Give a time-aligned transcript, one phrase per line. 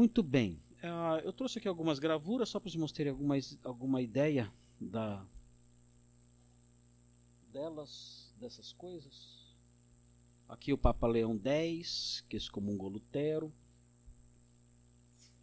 [0.00, 0.58] Muito bem.
[0.82, 4.50] Uh, eu trouxe aqui algumas gravuras só para vocês mostrarem alguma, alguma ideia
[4.80, 5.22] da,
[7.52, 9.54] delas, dessas coisas.
[10.48, 13.52] Aqui o Papa Leão X, que excomungou Lutero.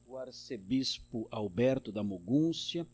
[0.07, 2.87] O arcebispo Alberto da Mogúncia,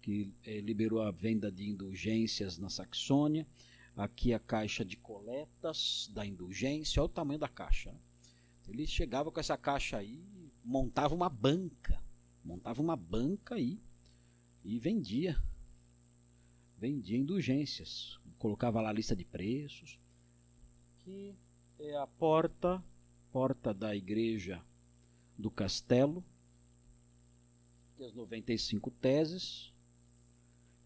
[0.00, 3.46] que eh, liberou a venda de indulgências na Saxônia.
[3.94, 7.02] Aqui a caixa de coletas da indulgência.
[7.02, 7.92] Olha o tamanho da caixa.
[7.92, 7.98] Né?
[8.70, 10.18] Ele chegava com essa caixa aí,
[10.64, 12.02] montava uma banca.
[12.44, 13.80] Montava uma banca aí
[14.64, 15.42] e vendia.
[16.78, 18.18] Vendia indulgências.
[18.38, 19.98] Colocava lá a lista de preços.
[20.98, 21.34] Que
[21.78, 22.82] é a porta,
[23.32, 24.62] porta da igreja
[25.36, 26.24] do castelo.
[27.98, 29.72] As 95 teses.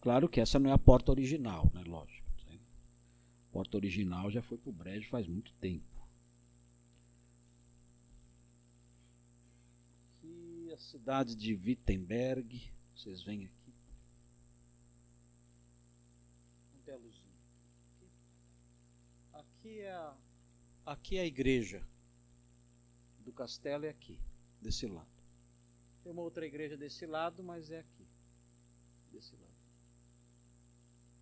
[0.01, 1.81] Claro que essa não é a porta original, né?
[1.85, 2.25] Lógico.
[2.47, 5.95] A porta original já foi para o brejo faz muito tempo.
[10.21, 12.69] Aqui a cidade de Wittenberg.
[12.93, 13.73] Vocês veem aqui.
[16.85, 17.33] Belozinho.
[19.31, 20.17] Aqui é a,
[20.85, 21.81] aqui é a igreja
[23.23, 24.19] do castelo é aqui,
[24.61, 25.07] desse lado.
[26.03, 28.05] Tem uma outra igreja desse lado, mas é aqui,
[29.11, 29.45] desse lado.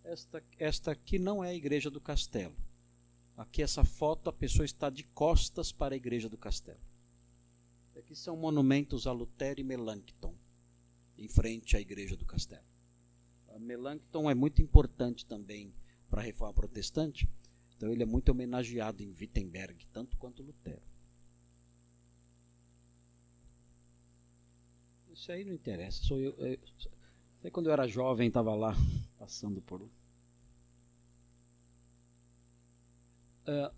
[0.02, 2.56] Esta, esta aqui não é a igreja do castelo.
[3.36, 6.93] Aqui essa foto a pessoa está de costas para a igreja do castelo.
[8.14, 10.36] Aqui são monumentos a Lutero e Melanchthon,
[11.18, 12.62] em frente à igreja do castelo.
[13.48, 15.74] A Melanchthon é muito importante também
[16.08, 17.28] para a reforma protestante,
[17.76, 20.80] então ele é muito homenageado em Wittenberg, tanto quanto Lutero.
[25.12, 28.76] Isso aí não interessa, sou eu, eu quando eu era jovem, estava lá,
[29.18, 29.82] passando por.
[29.82, 29.90] Uh,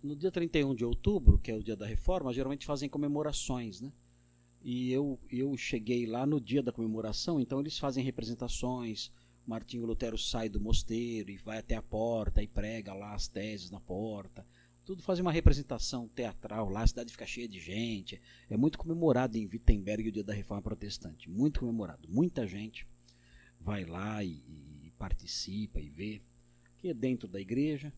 [0.03, 3.91] no dia 31 de outubro, que é o dia da reforma, geralmente fazem comemorações, né?
[4.69, 9.12] E eu, eu cheguei lá no dia da comemoração, então eles fazem representações.
[9.47, 13.71] Martinho Lutero sai do mosteiro e vai até a porta e prega lá as teses
[13.71, 14.44] na porta.
[14.84, 18.21] Tudo faz uma representação teatral lá, a cidade fica cheia de gente.
[18.50, 21.31] É muito comemorado em Wittenberg o dia da reforma protestante.
[21.31, 22.09] Muito comemorado.
[22.09, 22.84] Muita gente
[23.60, 24.43] vai lá e,
[24.83, 26.21] e participa e vê,
[26.78, 27.93] que é dentro da igreja,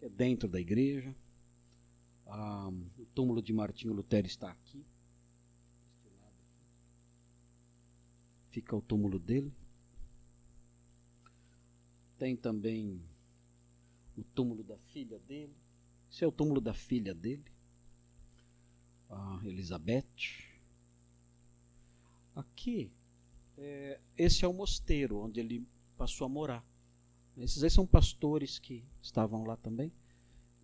[0.00, 1.14] que é dentro da igreja.
[2.26, 4.84] Ah, o túmulo de Martinho Lutero está aqui.
[8.56, 9.52] Fica o túmulo dele.
[12.16, 13.02] Tem também
[14.16, 15.54] o túmulo da filha dele.
[16.10, 17.44] Esse é o túmulo da filha dele,
[19.10, 20.06] a Elizabeth.
[22.34, 22.90] Aqui
[23.58, 26.64] é, esse é o mosteiro onde ele passou a morar.
[27.36, 29.92] Esses aí são pastores que estavam lá também.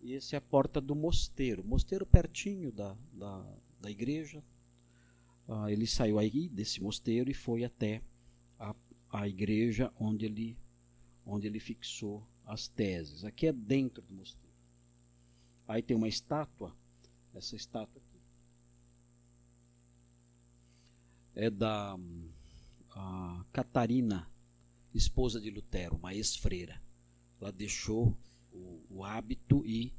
[0.01, 1.63] E esse é a porta do mosteiro.
[1.63, 4.43] Mosteiro pertinho da, da, da igreja.
[5.47, 8.01] Ah, ele saiu aí desse mosteiro e foi até
[8.59, 8.75] a,
[9.11, 10.57] a igreja onde ele,
[11.25, 13.23] onde ele fixou as teses.
[13.23, 14.55] Aqui é dentro do mosteiro.
[15.67, 16.75] Aí tem uma estátua.
[17.33, 18.13] Essa estátua aqui
[21.35, 21.97] é da
[22.95, 24.29] a Catarina,
[24.93, 26.79] esposa de Lutero, uma ex-freira.
[27.41, 28.15] Ela deixou
[28.51, 29.91] o, o, hábito e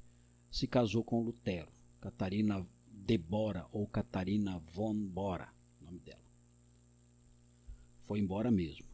[0.50, 1.68] se casou com Lutero.
[2.00, 2.64] Catarina
[3.04, 6.24] de Bora ou Catarina von Bora, nome dela.
[8.04, 8.86] Foi embora mesmo.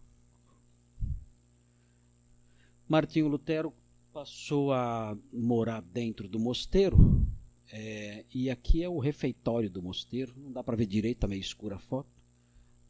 [2.88, 3.72] Martinho Lutero
[4.12, 7.24] passou a morar dentro do mosteiro.
[7.72, 10.34] É, e aqui é o refeitório do mosteiro.
[10.36, 12.10] Não dá para ver direito, está meio escura a foto.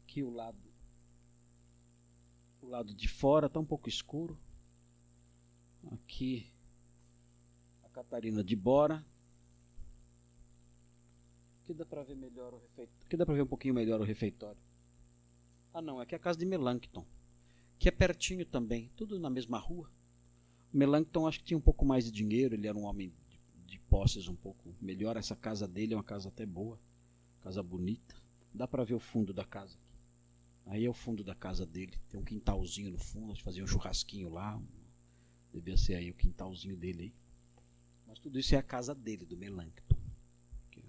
[0.03, 0.57] Aqui o lado
[2.61, 4.39] o lado de fora está um pouco escuro.
[5.91, 6.51] Aqui
[7.83, 9.05] a Catarina de Bora.
[11.71, 13.05] Aqui dá para ver melhor o refeitório.
[13.05, 14.59] Aqui dá para ver um pouquinho melhor o refeitório.
[15.73, 17.05] Ah não, aqui é a casa de Melanchthon,
[17.79, 19.89] que é pertinho também, tudo na mesma rua.
[20.73, 23.79] Melanchthon acho que tinha um pouco mais de dinheiro, ele era um homem de, de
[23.79, 25.15] posses um pouco melhor.
[25.15, 26.77] Essa casa dele é uma casa até boa,
[27.39, 28.15] casa bonita.
[28.53, 29.77] Dá para ver o fundo da casa.
[30.65, 31.93] Aí é o fundo da casa dele.
[32.09, 33.31] Tem um quintalzinho no fundo.
[33.31, 34.61] A fazia um churrasquinho lá.
[35.53, 37.13] Devia ser aí o quintalzinho dele aí.
[38.05, 39.95] Mas tudo isso é a casa dele, do Melancton.
[40.67, 40.83] Aqui,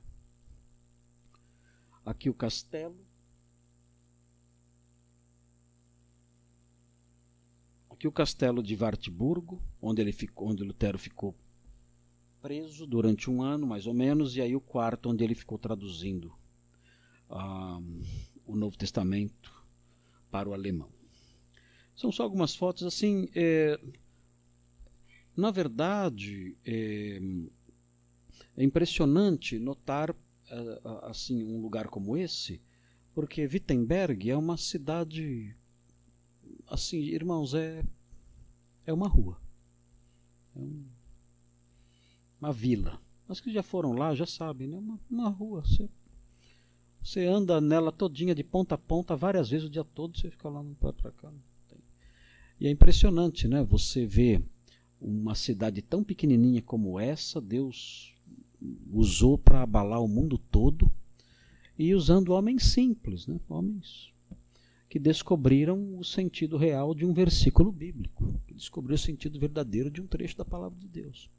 [2.05, 2.97] Aqui o castelo.
[7.91, 11.37] Aqui o castelo de Wartburgo, onde, ele ficou, onde Lutero ficou
[12.41, 16.33] preso durante um ano, mais ou menos, e aí o quarto onde ele ficou traduzindo
[17.31, 17.81] ah,
[18.45, 19.53] o Novo Testamento
[20.29, 20.91] para o alemão.
[21.95, 23.29] São só algumas fotos assim.
[23.35, 23.79] É,
[25.37, 27.21] na verdade, é,
[28.57, 30.15] é impressionante notar
[31.03, 32.61] assim um lugar como esse,
[33.15, 35.57] porque Wittenberg é uma cidade
[36.67, 37.85] assim, irmãos, é
[38.87, 39.41] é uma rua.
[40.55, 40.85] É um,
[42.41, 43.01] uma vila.
[43.29, 44.77] As que já foram lá já sabem, né?
[44.77, 45.63] Uma, uma rua.
[45.63, 45.89] Você,
[47.03, 50.49] você anda nela todinha de ponta a ponta várias vezes o dia todo, você fica
[50.49, 51.33] lá para cá.
[52.61, 53.63] E é impressionante, né?
[53.65, 54.43] Você vê
[55.01, 58.12] uma cidade tão pequenininha como essa, Deus
[58.91, 60.91] usou para abalar o mundo todo
[61.79, 63.41] e usando homens simples, né?
[63.49, 64.13] Homens
[64.89, 70.03] que descobriram o sentido real de um versículo bíblico, que descobriram o sentido verdadeiro de
[70.03, 71.31] um trecho da palavra de Deus.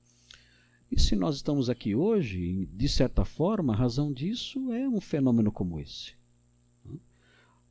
[0.91, 5.51] E se nós estamos aqui hoje, de certa forma, a razão disso é um fenômeno
[5.51, 6.15] como esse.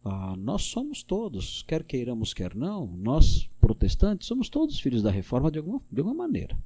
[0.04, 5.50] Ah, nós somos todos, quer queiramos, quer não, nós, protestantes, somos todos filhos da reforma
[5.50, 6.56] de alguma, de alguma maneira.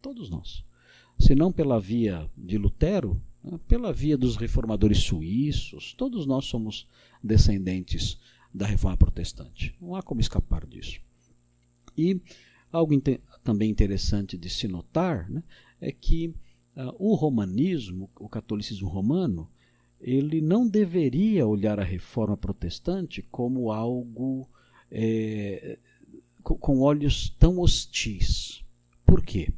[0.00, 0.64] Todos nós.
[1.18, 6.88] Se não pela via de Lutero, né, pela via dos reformadores suíços, todos nós somos
[7.22, 8.18] descendentes
[8.52, 9.74] da reforma protestante.
[9.80, 11.00] Não há como escapar disso.
[11.96, 12.20] E
[12.72, 12.94] algo
[13.42, 15.42] também interessante de se notar né,
[15.80, 16.28] é que
[16.76, 19.48] uh, o romanismo, o catolicismo romano,
[20.00, 24.48] ele não deveria olhar a reforma protestante como algo
[24.90, 25.78] é,
[26.42, 28.62] com olhos tão hostis.
[29.06, 29.52] Por quê?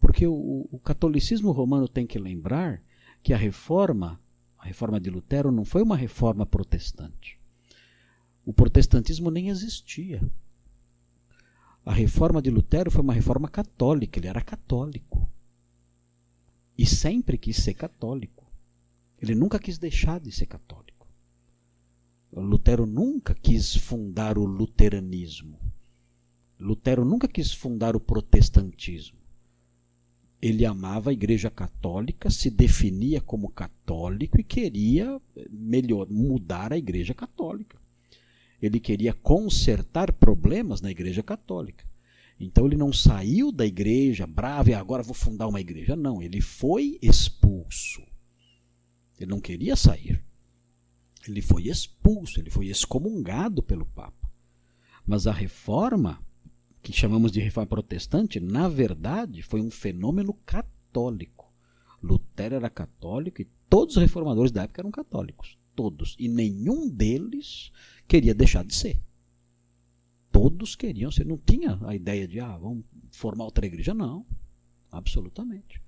[0.00, 2.82] Porque o, o, catolicismo romano tem que lembrar
[3.22, 4.20] que a reforma,
[4.58, 7.38] a reforma de Lutero, não foi uma reforma protestante.
[8.44, 10.22] O protestantismo nem existia.
[11.84, 15.28] A reforma de Lutero foi uma reforma católica, ele era católico.
[16.76, 18.46] E sempre quis ser católico.
[19.20, 21.08] Ele nunca quis deixar de ser católico.
[22.32, 25.58] Lutero nunca quis fundar o luteranismo.
[26.58, 29.17] Lutero nunca quis fundar o protestantismo.
[30.40, 35.20] Ele amava a Igreja Católica, se definia como católico e queria
[35.50, 37.76] melhor mudar a Igreja Católica.
[38.60, 41.84] Ele queria consertar problemas na Igreja Católica.
[42.40, 45.96] Então ele não saiu da igreja bravo e agora vou fundar uma igreja.
[45.96, 48.02] Não, ele foi expulso.
[49.18, 50.22] Ele não queria sair.
[51.26, 54.30] Ele foi expulso, ele foi excomungado pelo Papa.
[55.04, 56.22] Mas a reforma,
[56.88, 61.52] que chamamos de reforma protestante, na verdade foi um fenômeno católico.
[62.02, 65.58] Lutero era católico e todos os reformadores da época eram católicos.
[65.76, 66.16] Todos.
[66.18, 67.70] E nenhum deles
[68.06, 68.98] queria deixar de ser.
[70.32, 71.26] Todos queriam ser.
[71.26, 73.92] Não tinha a ideia de, ah, vamos formar outra igreja.
[73.92, 74.24] Não.
[74.90, 75.82] Absolutamente.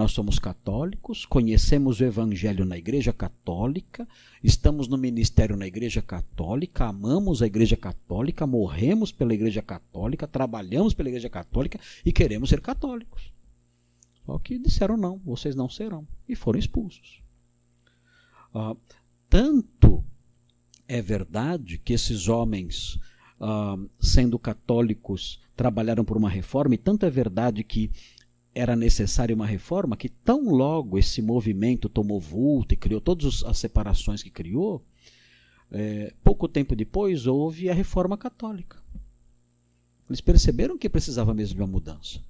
[0.00, 4.08] Nós somos católicos, conhecemos o Evangelho na Igreja Católica,
[4.42, 10.94] estamos no ministério na Igreja Católica, amamos a Igreja Católica, morremos pela Igreja Católica, trabalhamos
[10.94, 13.30] pela Igreja Católica e queremos ser católicos.
[14.24, 17.22] Só que disseram não, vocês não serão, e foram expulsos.
[18.54, 18.74] Ah,
[19.28, 20.02] tanto
[20.88, 22.98] é verdade que esses homens,
[23.38, 27.90] ah, sendo católicos, trabalharam por uma reforma, e tanto é verdade que
[28.54, 33.58] era necessária uma reforma, que tão logo esse movimento tomou vulto e criou todas as
[33.58, 34.84] separações que criou,
[35.70, 38.82] é, pouco tempo depois houve a reforma católica.
[40.08, 42.20] Eles perceberam que precisava mesmo de uma mudança.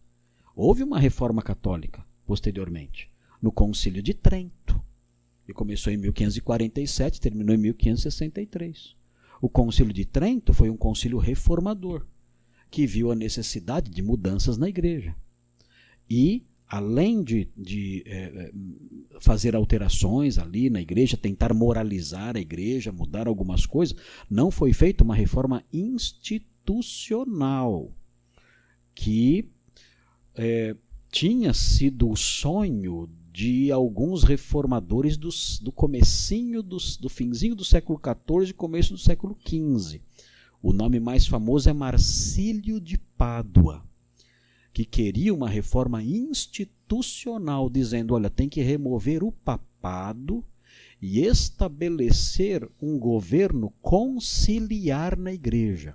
[0.54, 3.10] Houve uma reforma católica posteriormente,
[3.40, 4.80] no Concílio de Trento
[5.50, 8.94] que começou em 1547 e terminou em 1563.
[9.42, 12.06] O Concílio de Trento foi um concílio reformador,
[12.70, 15.14] que viu a necessidade de mudanças na igreja.
[16.10, 18.52] E, além de, de é,
[19.20, 23.96] fazer alterações ali na igreja, tentar moralizar a igreja, mudar algumas coisas,
[24.28, 27.92] não foi feita uma reforma institucional
[28.94, 29.48] que
[30.34, 30.74] é,
[31.10, 37.98] tinha sido o sonho de alguns reformadores dos, do comecinho dos, do finzinho do século
[37.98, 40.00] XIV e começo do século XV.
[40.62, 43.82] O nome mais famoso é Marcílio de Pádua,
[44.84, 50.44] que queria uma reforma institucional, dizendo: olha, tem que remover o papado
[51.00, 55.94] e estabelecer um governo conciliar na igreja.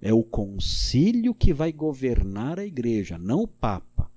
[0.00, 4.10] É o concílio que vai governar a igreja, não o papa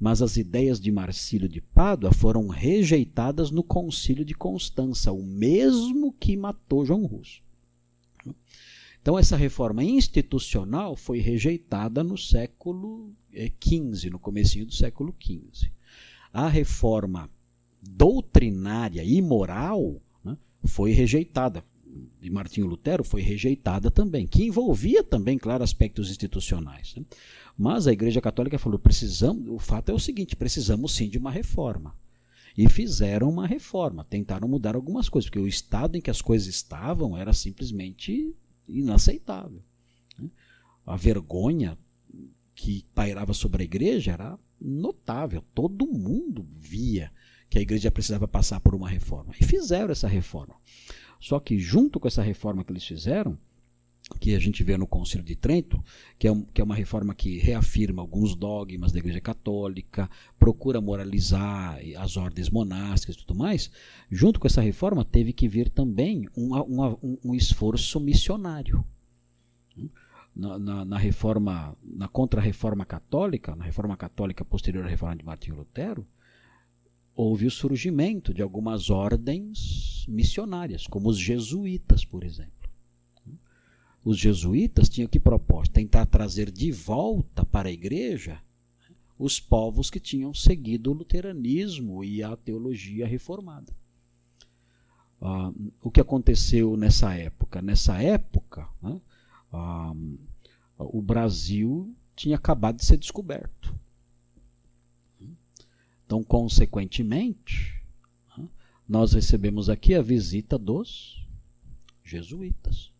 [0.00, 6.10] mas as ideias de Marcílio de Pádua foram rejeitadas no Concílio de Constança, o mesmo
[6.14, 7.42] que matou João Russo.
[9.02, 15.70] Então essa reforma institucional foi rejeitada no século XV, eh, no comecinho do século XV.
[16.32, 17.28] A reforma
[17.82, 21.64] doutrinária e moral né, foi rejeitada
[22.20, 26.94] de Martinho Lutero foi rejeitada também, que envolvia também, claro, aspectos institucionais.
[26.94, 27.04] Né?
[27.56, 31.30] Mas a Igreja Católica falou: precisamos, o fato é o seguinte, precisamos sim de uma
[31.30, 31.94] reforma.
[32.56, 36.48] e fizeram uma reforma, tentaram mudar algumas coisas, porque o estado em que as coisas
[36.48, 38.34] estavam era simplesmente
[38.68, 39.62] inaceitável.
[40.18, 40.28] Né?
[40.84, 41.78] A vergonha
[42.60, 47.10] que pairava sobre a igreja era notável, todo mundo via
[47.48, 49.32] que a igreja precisava passar por uma reforma.
[49.40, 50.54] E fizeram essa reforma.
[51.18, 53.38] Só que, junto com essa reforma que eles fizeram,
[54.20, 55.82] que a gente vê no Concílio de Trento,
[56.18, 60.82] que é, um, que é uma reforma que reafirma alguns dogmas da Igreja Católica, procura
[60.82, 63.70] moralizar as ordens monásticas e tudo mais,
[64.10, 68.84] junto com essa reforma teve que vir também um, um, um esforço missionário.
[70.40, 75.56] Na, na, na, reforma, na contra-reforma católica, na reforma católica posterior à reforma de Martinho
[75.56, 76.06] Lutero,
[77.14, 82.70] houve o surgimento de algumas ordens missionárias, como os jesuítas, por exemplo.
[84.02, 85.74] Os jesuítas tinham que propósito?
[85.74, 88.40] Tentar trazer de volta para a igreja
[89.18, 93.70] os povos que tinham seguido o luteranismo e a teologia reformada.
[95.20, 97.60] Ah, o que aconteceu nessa época?
[97.60, 98.98] Nessa época, né,
[99.52, 99.92] ah,
[100.84, 103.74] o Brasil tinha acabado de ser descoberto.
[106.06, 107.80] Então, consequentemente,
[108.88, 111.24] nós recebemos aqui a visita dos
[112.02, 112.92] jesuítas,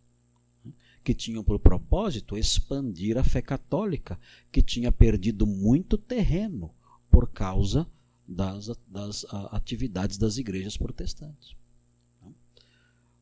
[1.03, 4.19] que tinham por propósito expandir a fé católica,
[4.53, 6.73] que tinha perdido muito terreno
[7.11, 7.91] por causa
[8.29, 11.57] das, das atividades das igrejas protestantes.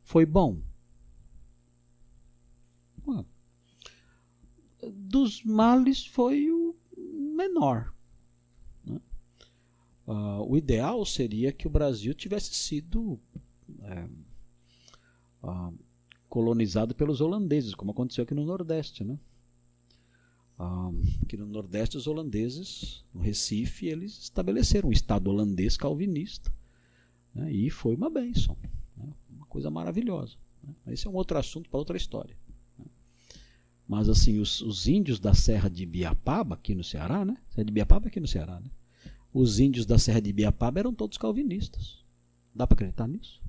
[0.03, 0.61] Foi bom?
[4.95, 6.76] Dos males foi o
[7.37, 7.92] menor.
[10.09, 13.21] Uh, o ideal seria que o Brasil tivesse sido
[13.83, 14.09] é,
[15.42, 15.78] uh,
[16.30, 19.04] colonizado pelos holandeses, como aconteceu aqui no Nordeste.
[19.04, 19.18] Né?
[20.59, 26.50] Uh, aqui no Nordeste, os holandeses, no Recife, eles estabeleceram um Estado holandês calvinista.
[27.35, 27.52] Né?
[27.52, 28.57] E foi uma bênção,
[28.97, 29.12] né?
[29.28, 30.37] uma coisa maravilhosa.
[30.62, 30.75] Né?
[30.95, 32.35] Esse é um outro assunto para outra história.
[33.88, 37.38] Mas assim, os, os, índios da Serra de Biapaba, aqui no Ceará, né?
[37.49, 38.71] Serra de Biapaba aqui no Ceará, né?
[39.33, 41.99] os índios da Serra de Ibiapaba eram todos calvinistas.
[42.54, 43.40] Dá para acreditar nisso?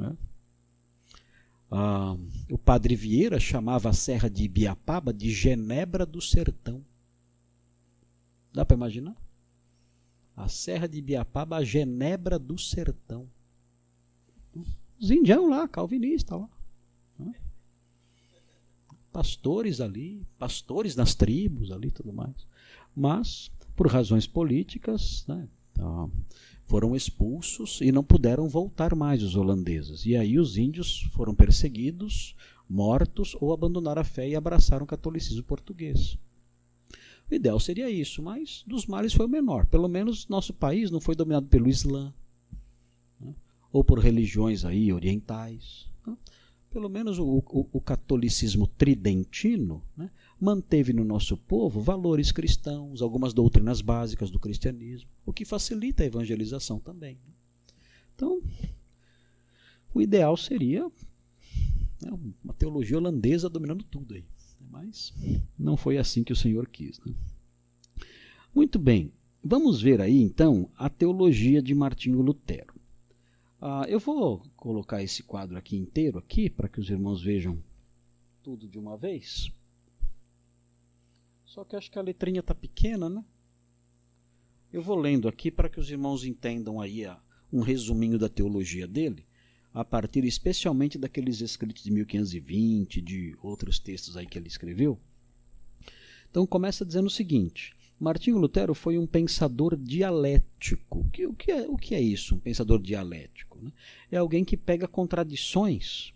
[0.00, 0.16] É.
[1.70, 2.16] Ah,
[2.50, 6.84] o padre Vieira chamava a Serra de Ibiapaba de Genebra do Sertão.
[8.52, 9.16] Dá para imaginar?
[10.34, 13.28] A Serra de Ibiapaba, a Genebra do Sertão.
[14.98, 16.48] Os indianos lá, calvinistas lá.
[19.18, 22.46] Pastores ali, pastores nas tribos ali tudo mais
[22.98, 26.08] mas por razões políticas né, tá,
[26.64, 30.04] foram expulsos e não puderam voltar mais os holandeses.
[30.04, 32.34] E aí os índios foram perseguidos,
[32.68, 36.18] mortos ou abandonaram a fé e abraçaram o catolicismo português.
[37.30, 39.66] O ideal seria isso, mas dos males foi o menor.
[39.66, 42.12] Pelo menos nosso país não foi dominado pelo Islã
[43.20, 43.32] né,
[43.72, 45.88] ou por religiões aí orientais.
[46.04, 46.16] Né.
[46.70, 53.32] Pelo menos o, o, o catolicismo tridentino né, manteve no nosso povo valores cristãos, algumas
[53.32, 57.18] doutrinas básicas do cristianismo, o que facilita a evangelização também.
[58.14, 58.42] Então,
[59.94, 60.90] o ideal seria
[62.02, 62.10] né,
[62.44, 64.24] uma teologia holandesa dominando tudo aí.
[64.70, 65.14] Mas
[65.58, 67.00] não foi assim que o Senhor quis.
[67.00, 67.14] Né?
[68.54, 72.77] Muito bem, vamos ver aí então a teologia de Martinho Lutero.
[73.60, 77.62] Ah, eu vou colocar esse quadro aqui inteiro aqui para que os irmãos vejam
[78.42, 79.50] tudo de uma vez.
[81.44, 83.24] Só que acho que a letrinha está pequena, né?
[84.72, 87.20] Eu vou lendo aqui para que os irmãos entendam aí a,
[87.52, 89.26] um resuminho da teologia dele,
[89.72, 95.00] a partir especialmente daqueles escritos de 1520, de outros textos aí que ele escreveu.
[96.30, 101.00] Então começa dizendo o seguinte: Martinho Lutero foi um pensador dialético.
[101.00, 103.58] O que, o que, é, o que é isso, um pensador dialético?
[103.60, 103.72] Né?
[104.10, 106.12] É alguém que pega contradições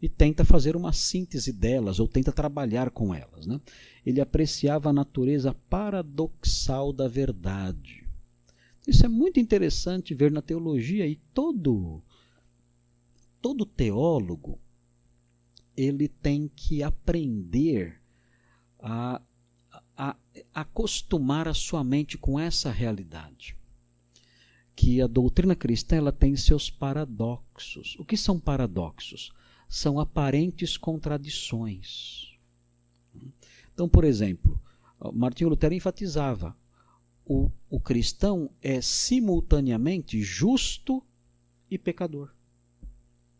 [0.00, 3.46] e tenta fazer uma síntese delas ou tenta trabalhar com elas.
[3.46, 3.60] Né?
[4.04, 8.06] Ele apreciava a natureza paradoxal da verdade.
[8.86, 12.02] Isso é muito interessante ver na teologia e todo
[13.42, 14.58] todo teólogo
[15.76, 18.00] ele tem que aprender
[18.78, 19.20] a,
[20.00, 20.16] a,
[20.54, 23.56] acostumar a sua mente com essa realidade
[24.74, 27.96] que a doutrina cristã ela tem seus paradoxos.
[27.98, 29.30] O que são paradoxos?
[29.70, 32.36] são aparentes contradições.
[33.72, 34.60] Então, por exemplo,
[35.14, 36.56] Martinho Lutero enfatizava:
[37.24, 41.02] o, o cristão é simultaneamente justo
[41.70, 42.34] e pecador.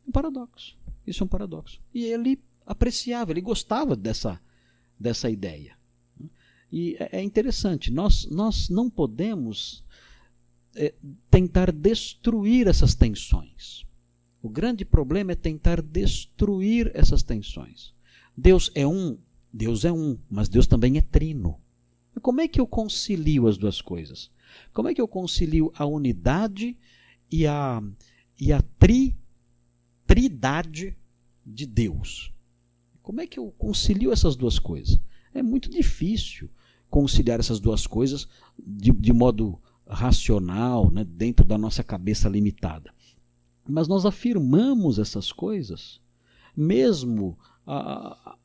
[0.07, 0.79] Um paradoxo.
[1.05, 1.83] Isso é um paradoxo.
[1.93, 4.41] E ele apreciava, ele gostava dessa,
[4.99, 5.77] dessa ideia.
[6.71, 9.85] E é, é interessante, nós, nós não podemos
[10.75, 10.95] é,
[11.31, 13.85] tentar destruir essas tensões.
[14.43, 17.93] O grande problema é tentar destruir essas tensões.
[18.37, 19.19] Deus é um,
[19.53, 21.61] Deus é um, mas Deus também é trino.
[22.23, 24.31] Como é que eu concilio as duas coisas?
[24.73, 26.77] Como é que eu concilio a unidade
[27.31, 27.83] e a,
[28.39, 29.17] e a tri,
[30.07, 30.97] tridade
[31.45, 32.33] de Deus?
[33.03, 35.01] Como é que eu concilio essas duas coisas?
[35.33, 36.51] É muito difícil
[36.91, 38.29] conciliar essas duas coisas
[38.59, 42.93] de, de modo racional, né, dentro da nossa cabeça limitada.
[43.69, 46.01] Mas nós afirmamos essas coisas,
[46.57, 48.37] mesmo a, a,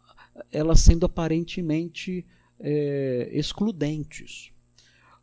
[0.52, 2.26] elas sendo aparentemente
[2.60, 4.52] é, excludentes.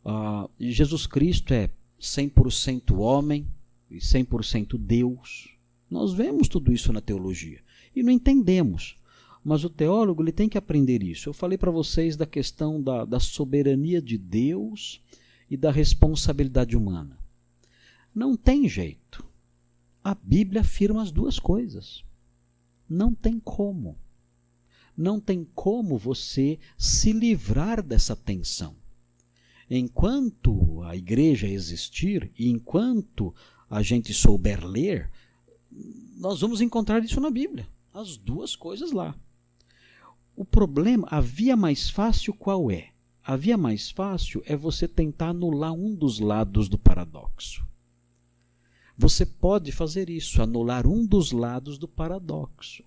[0.05, 3.47] Ah, Jesus Cristo é 100% homem
[3.89, 5.57] e 100% Deus.
[5.89, 7.61] Nós vemos tudo isso na teologia
[7.95, 8.97] e não entendemos.
[9.43, 11.27] Mas o teólogo ele tem que aprender isso.
[11.27, 15.01] Eu falei para vocês da questão da, da soberania de Deus
[15.49, 17.17] e da responsabilidade humana.
[18.15, 19.25] Não tem jeito.
[20.03, 22.03] A Bíblia afirma as duas coisas.
[22.87, 23.97] Não tem como.
[24.95, 28.75] Não tem como você se livrar dessa tensão.
[29.69, 33.33] Enquanto a igreja existir e enquanto
[33.69, 35.09] a gente souber ler,
[36.17, 37.67] nós vamos encontrar isso na Bíblia.
[37.93, 39.15] As duas coisas lá.
[40.35, 42.89] O problema, a via mais fácil qual é?
[43.23, 47.65] A via mais fácil é você tentar anular um dos lados do paradoxo.
[48.97, 52.83] Você pode fazer isso, anular um dos lados do paradoxo.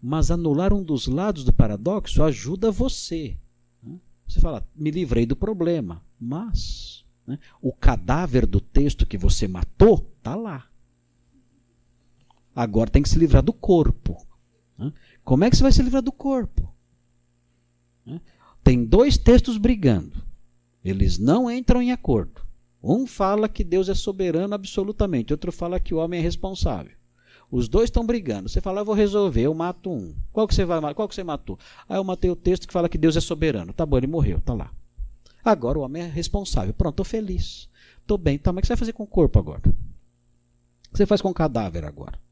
[0.00, 3.36] Mas anular um dos lados do paradoxo ajuda você.
[3.82, 3.98] Né?
[4.26, 10.10] Você fala, me livrei do problema, mas né, o cadáver do texto que você matou
[10.18, 10.66] está lá.
[12.54, 14.26] Agora tem que se livrar do corpo.
[14.78, 14.92] Né?
[15.26, 16.72] Como é que você vai se livrar do corpo?
[18.62, 20.22] tem dois textos brigando.
[20.84, 22.42] Eles não entram em acordo.
[22.80, 26.92] Um fala que Deus é soberano absolutamente, outro fala que o homem é responsável.
[27.50, 28.48] Os dois estão brigando.
[28.48, 30.14] Você fala, eu vou resolver, eu mato um.
[30.32, 31.58] Qual que você vai Qual que você matou?
[31.88, 33.72] Ah, eu matei o texto que fala que Deus é soberano.
[33.72, 34.70] Tá bom, ele morreu, tá lá.
[35.44, 36.72] Agora o homem é responsável.
[36.72, 37.68] Pronto, estou feliz.
[38.00, 38.38] Estou bem.
[38.38, 39.62] Tá, mas o que você vai fazer com o corpo agora?
[39.68, 42.25] O que você faz com o cadáver agora?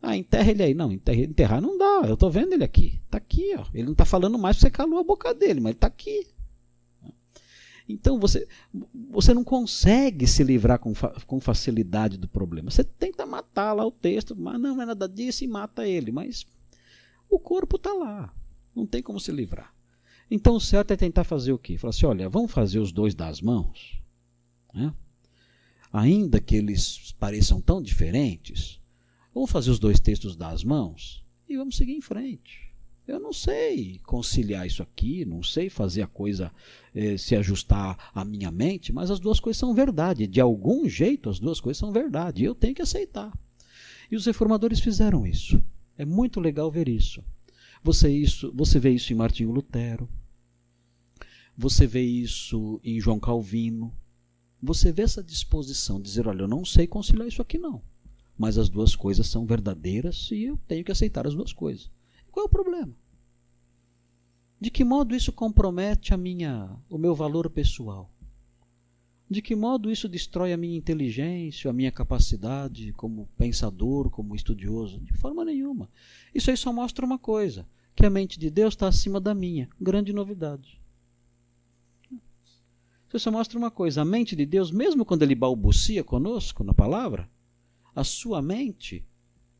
[0.00, 0.74] Ah, enterra ele aí.
[0.74, 2.02] Não, enterra, enterrar não dá.
[2.06, 3.00] Eu estou vendo ele aqui.
[3.04, 3.54] Está aqui.
[3.56, 3.64] Ó.
[3.74, 6.26] Ele não está falando mais porque você calou a boca dele, mas ele está aqui.
[7.88, 8.46] Então você,
[9.10, 10.92] você não consegue se livrar com,
[11.26, 12.70] com facilidade do problema.
[12.70, 16.12] Você tenta matar lá o texto, mas não é nada disso e mata ele.
[16.12, 16.46] Mas
[17.30, 18.32] o corpo está lá.
[18.76, 19.74] Não tem como se livrar.
[20.30, 21.78] Então o certo é tentar fazer o quê?
[21.78, 23.98] Falar assim: olha, vamos fazer os dois das mãos.
[24.74, 24.92] Né?
[25.90, 28.78] Ainda que eles pareçam tão diferentes,
[29.38, 32.74] Vamos fazer os dois textos das mãos e vamos seguir em frente.
[33.06, 36.50] Eu não sei conciliar isso aqui, não sei fazer a coisa
[36.92, 40.26] eh, se ajustar à minha mente, mas as duas coisas são verdade.
[40.26, 42.42] De algum jeito, as duas coisas são verdade.
[42.42, 43.32] E eu tenho que aceitar.
[44.10, 45.62] E os reformadores fizeram isso.
[45.96, 47.22] É muito legal ver isso.
[47.80, 50.08] Você, isso, você vê isso em Martinho Lutero.
[51.56, 53.94] Você vê isso em João Calvino.
[54.60, 57.80] Você vê essa disposição de dizer: olha, eu não sei conciliar isso aqui não
[58.38, 61.90] mas as duas coisas são verdadeiras e eu tenho que aceitar as duas coisas.
[62.30, 62.94] Qual é o problema?
[64.60, 68.10] De que modo isso compromete a minha, o meu valor pessoal?
[69.28, 75.00] De que modo isso destrói a minha inteligência, a minha capacidade como pensador, como estudioso?
[75.00, 75.90] De forma nenhuma.
[76.34, 79.68] Isso aí só mostra uma coisa: que a mente de Deus está acima da minha.
[79.78, 80.80] Grande novidade.
[83.08, 86.72] Isso só mostra uma coisa: a mente de Deus, mesmo quando ele balbucia conosco na
[86.72, 87.28] palavra,
[87.98, 89.04] a sua mente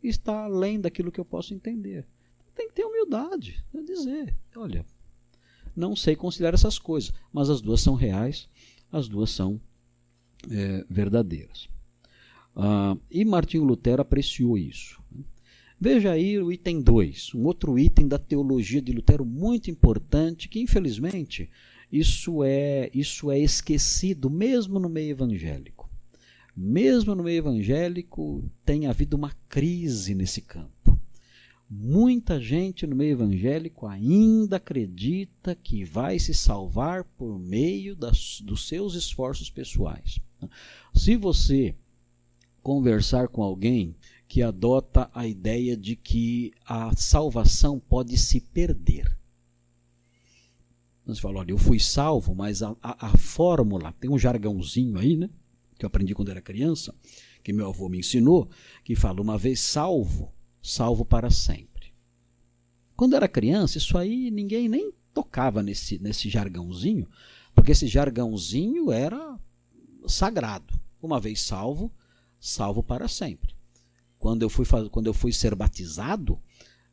[0.01, 2.07] está além daquilo que eu posso entender.
[2.55, 4.87] Tem que ter humildade, dizer, olha,
[5.75, 8.49] não sei conciliar essas coisas, mas as duas são reais,
[8.93, 9.61] as duas são
[10.49, 11.69] é, verdadeiras.
[12.55, 15.03] Ah, e Martinho Lutero apreciou isso.
[15.81, 20.61] Veja aí o item 2, um outro item da teologia de Lutero muito importante, que
[20.61, 21.51] infelizmente
[21.91, 25.78] isso é, isso é esquecido mesmo no meio evangélico
[26.61, 30.99] mesmo no meio evangélico, tem havido uma crise nesse campo.
[31.71, 38.67] Muita gente no meio evangélico ainda acredita que vai se salvar por meio das, dos
[38.67, 40.19] seus esforços pessoais.
[40.93, 41.77] Se você
[42.61, 43.95] conversar com alguém
[44.27, 49.17] que adota a ideia de que a salvação pode se perder.
[51.07, 55.17] Você fala, olha, eu fui salvo, mas a, a, a fórmula, tem um jargãozinho aí,
[55.17, 55.31] né?
[55.79, 56.95] Que eu aprendi quando era criança,
[57.43, 58.51] que meu avô me ensinou,
[58.85, 61.93] que fala uma vez salvo, salvo para sempre.
[62.97, 67.09] Quando era criança, isso aí ninguém nem tocava nesse, nesse jargãozinho,
[67.55, 69.39] porque esse jargãozinho era
[70.07, 70.79] sagrado.
[71.01, 71.93] Uma vez salvo,
[72.41, 73.55] salvo para sempre.
[74.19, 76.41] Quando eu fui, quando eu fui ser batizado,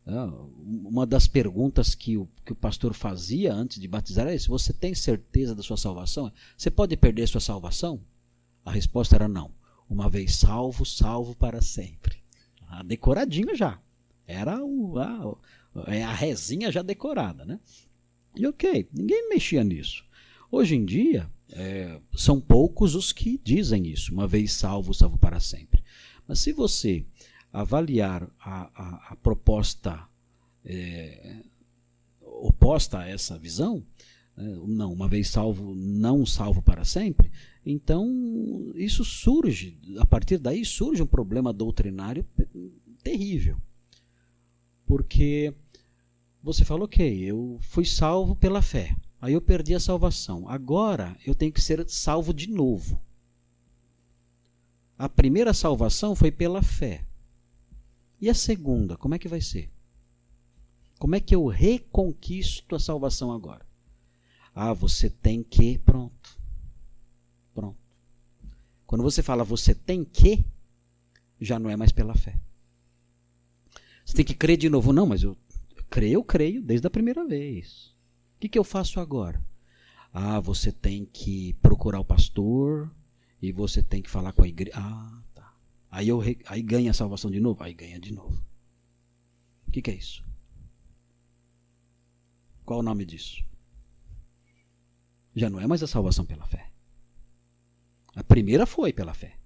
[0.06, 0.32] ah,
[0.64, 4.72] uma das perguntas que o, que o pastor fazia antes de batizar é: se você
[4.72, 8.00] tem certeza da sua salvação, você pode perder sua salvação?
[8.66, 9.52] A resposta era não.
[9.88, 12.18] Uma vez salvo, salvo para sempre.
[12.68, 13.80] Ah, decoradinho já.
[14.28, 15.38] Era o, a,
[15.88, 17.60] é a rezinha já decorada, né?
[18.36, 20.04] E ok, ninguém mexia nisso.
[20.52, 25.40] Hoje em dia, é, são poucos os que dizem isso, uma vez salvo, salvo para
[25.40, 25.84] sempre.
[26.28, 27.06] Mas se você
[27.54, 30.08] avaliar a, a, a proposta
[30.66, 31.38] é,
[32.22, 33.86] oposta a essa visão,
[34.38, 37.32] é, não, uma vez salvo, não salvo para sempre,
[37.66, 42.26] então isso surge, a partir daí surge um problema doutrinário
[43.02, 43.58] terrível.
[44.86, 45.54] Porque
[46.44, 51.34] você falou, ok, eu fui salvo pela fé, aí eu perdi a salvação, agora eu
[51.34, 53.02] tenho que ser salvo de novo.
[54.98, 57.04] A primeira salvação foi pela fé.
[58.22, 59.70] E a segunda, como é que vai ser?
[60.98, 63.66] Como é que eu reconquisto a salvação agora?
[64.54, 65.78] Ah, você tem que.
[65.80, 66.40] Pronto.
[68.96, 70.46] Quando você fala você tem que,
[71.42, 72.40] já não é mais pela fé.
[74.06, 74.94] Você tem que crer de novo.
[74.94, 75.36] Não, mas eu,
[75.90, 77.94] creio, eu creio desde a primeira vez.
[78.38, 79.44] O que, que eu faço agora?
[80.14, 82.90] Ah, você tem que procurar o pastor
[83.42, 84.78] e você tem que falar com a igreja.
[84.80, 85.22] Ah,
[85.92, 87.62] Aí, eu, aí ganha a salvação de novo?
[87.66, 88.42] Aí ganha de novo.
[89.68, 90.24] O que, que é isso?
[92.64, 93.44] Qual o nome disso?
[95.36, 96.75] Já não é mais a salvação pela fé.
[98.16, 99.38] A primeira foi pela fé.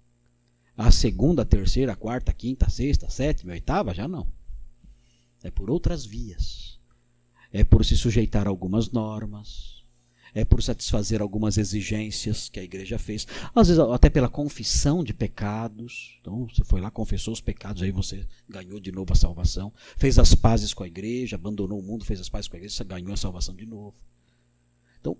[0.77, 4.07] A segunda, a terceira, a quarta, a quinta, a sexta, a sétima, a oitava, já
[4.07, 4.27] não.
[5.43, 6.79] É por outras vias.
[7.51, 9.79] É por se sujeitar a algumas normas
[10.33, 15.13] é por satisfazer algumas exigências que a igreja fez, às vezes até pela confissão de
[15.13, 16.17] pecados.
[16.21, 20.19] Então, você foi lá, confessou os pecados, aí você ganhou de novo a salvação, fez
[20.19, 22.83] as pazes com a igreja, abandonou o mundo, fez as pazes com a igreja, você
[22.83, 23.95] ganhou a salvação de novo.
[24.99, 25.17] Então,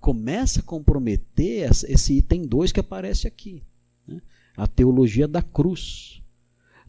[0.00, 3.62] começa a comprometer esse item 2 que aparece aqui,
[4.06, 4.20] né?
[4.56, 6.22] a teologia da cruz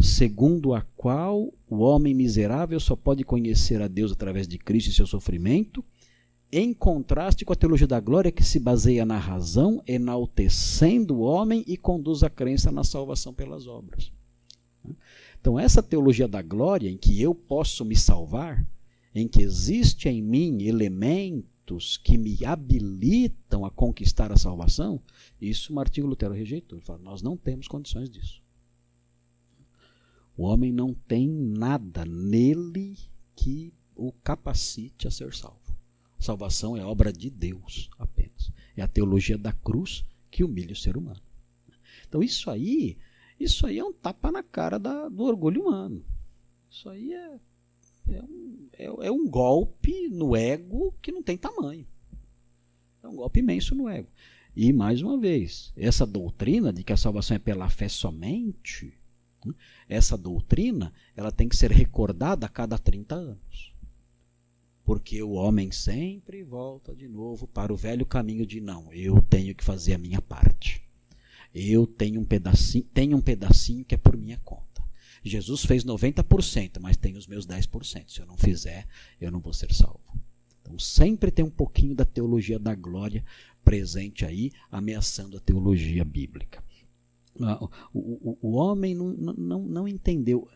[0.04, 4.94] segundo a qual o homem miserável só pode conhecer a Deus através de Cristo e
[4.94, 5.84] seu sofrimento,
[6.52, 11.64] em contraste com a teologia da glória que se baseia na razão, enaltecendo o homem
[11.66, 14.12] e conduz a crença na salvação pelas obras.
[15.40, 18.66] Então, essa teologia da glória, em que eu posso me salvar,
[19.16, 20.62] em que existe em mim
[21.64, 25.02] elementos que me habilitam a conquistar a salvação,
[25.40, 26.78] isso Martinho Lutero rejeitou.
[26.78, 28.42] Ele fala: nós não temos condições disso.
[30.36, 32.98] O homem não tem nada nele
[33.36, 35.60] que o capacite a ser salvo.
[36.20, 38.52] Salvação é obra de Deus apenas.
[38.76, 41.22] É a teologia da cruz que humilha o ser humano.
[42.08, 42.98] Então isso aí,
[43.40, 46.04] isso aí é um tapa na cara da, do orgulho humano.
[46.70, 47.40] Isso aí é,
[48.08, 51.88] é, um, é, é um golpe no ego que não tem tamanho.
[53.02, 54.08] É um golpe imenso no ego.
[54.56, 58.94] E mais uma vez, essa doutrina de que a salvação é pela fé somente,
[59.44, 59.54] né,
[59.90, 63.74] essa doutrina, ela tem que ser recordada a cada 30 anos.
[64.86, 69.56] Porque o homem sempre volta de novo para o velho caminho de não, eu tenho
[69.56, 70.84] que fazer a minha parte.
[71.54, 74.73] Eu tenho um pedacinho, tenho um pedacinho que é por minha conta.
[75.24, 78.10] Jesus fez 90%, mas tem os meus 10%.
[78.10, 78.88] Se eu não fizer,
[79.20, 80.02] eu não vou ser salvo.
[80.62, 83.24] Então sempre tem um pouquinho da teologia da glória
[83.64, 86.64] presente aí, ameaçando a teologia bíblica.
[87.42, 90.48] Ah, o, o, o homem não, não, não entendeu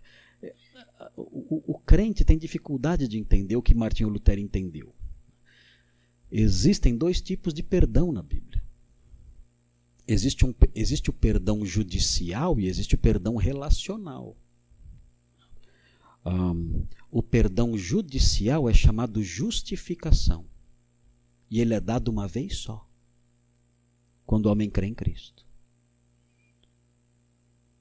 [1.15, 4.93] o, o, crente tem dificuldade de entender o que Martinho Lutero entendeu.
[6.31, 8.63] Existem dois tipos de perdão na Bíblia.
[10.07, 14.35] Existe, um, existe o perdão judicial e existe o perdão relacional.
[16.27, 20.45] Um, o perdão judicial é chamado justificação.
[21.49, 22.85] E ele é dado uma vez só.
[24.25, 25.45] Quando o homem crê em Cristo.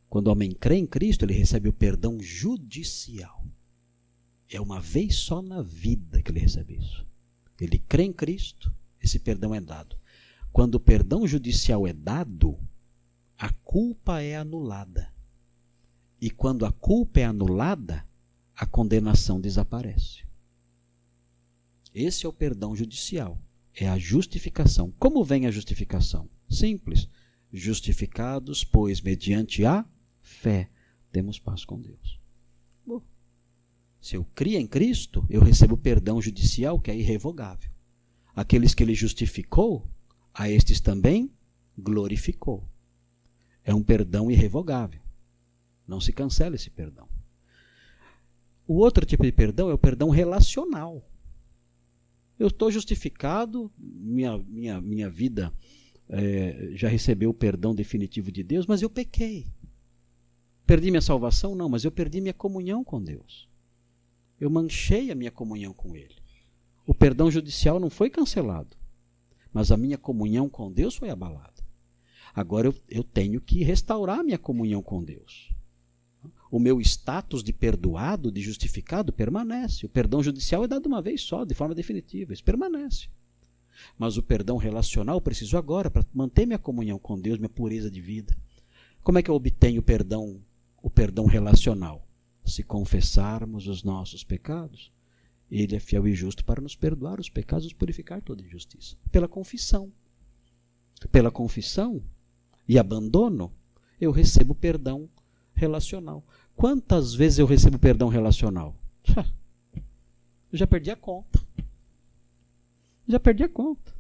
[0.09, 3.45] Quando o homem crê em Cristo, ele recebe o perdão judicial.
[4.49, 7.05] É uma vez só na vida que ele recebe isso.
[7.61, 9.97] Ele crê em Cristo, esse perdão é dado.
[10.53, 12.57] Quando o perdão judicial é dado,
[13.37, 15.13] a culpa é anulada.
[16.21, 18.07] E quando a culpa é anulada,
[18.57, 20.25] a condenação desaparece.
[21.95, 23.39] Esse é o perdão judicial.
[23.75, 24.91] É a justificação.
[24.99, 26.31] Como vem a justificação?
[26.49, 27.07] Simples.
[27.53, 29.85] Justificados, pois, mediante a
[30.23, 30.71] fé,
[31.13, 32.19] temos paz com Deus.
[32.87, 33.03] Bom,
[34.01, 37.71] Se eu crio em Cristo, eu recebo perdão judicial que é irrevogável.
[38.35, 39.87] Aqueles que ele justificou,
[40.33, 41.31] a estes também
[41.79, 42.67] glorificou.
[43.63, 45.01] É um perdão irrevogável.
[45.87, 47.09] Não se cancela esse perdão.
[48.67, 51.09] O outro tipo de perdão é o perdão relacional.
[52.39, 55.53] Eu estou justificado, minha, minha, minha vida
[56.09, 59.47] é, já recebeu o perdão definitivo de Deus, mas eu pequei.
[60.67, 61.55] Perdi minha salvação?
[61.55, 63.49] Não, mas eu perdi minha comunhão com Deus.
[64.39, 66.17] Eu manchei a minha comunhão com Ele.
[66.87, 68.77] O perdão judicial não foi cancelado,
[69.53, 71.65] mas a minha comunhão com Deus foi abalada.
[72.35, 75.56] Agora eu, eu tenho que restaurar a minha comunhão com Deus
[76.51, 79.85] o meu status de perdoado, de justificado, permanece.
[79.85, 83.09] O perdão judicial é dado uma vez só, de forma definitiva, isso permanece.
[83.99, 87.91] Mas o perdão relacional eu preciso agora para manter minha comunhão com Deus, minha pureza
[87.91, 88.37] de vida.
[89.03, 90.41] Como é que eu obtenho o perdão,
[90.83, 92.07] o perdão relacional?
[92.45, 94.93] Se confessarmos os nossos pecados,
[95.51, 98.97] ele é fiel e justo para nos perdoar os pecados e purificar toda injustiça.
[99.11, 99.93] Pela confissão.
[101.13, 102.03] Pela confissão
[102.69, 103.53] e abandono,
[104.01, 105.09] eu recebo perdão
[105.57, 106.25] relacional.
[106.55, 108.77] Quantas vezes eu recebo perdão relacional?
[110.53, 111.41] Eu já perdi a conta.
[113.09, 113.93] Já perdi a conta.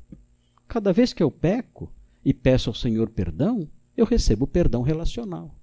[0.69, 1.92] Cada vez que eu peco
[2.25, 5.59] e peço ao Senhor perdão, eu recebo perdão relacional.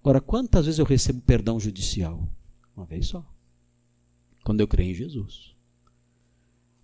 [0.00, 2.28] Agora, quantas vezes eu recebo perdão judicial?
[2.76, 3.24] Uma vez só.
[4.44, 5.54] Quando eu creio em Jesus.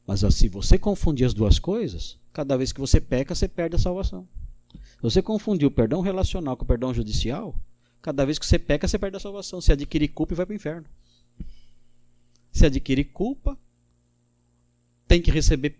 [0.07, 3.79] Mas se você confundir as duas coisas, cada vez que você peca, você perde a
[3.79, 4.27] salvação.
[4.73, 7.55] Se você confundir o perdão relacional com o perdão judicial,
[8.03, 9.61] Cada vez que você peca, você perde a salvação.
[9.61, 10.87] Se adquire culpa e vai para o inferno.
[12.51, 13.59] Se adquire culpa,
[15.07, 15.79] tem que receber.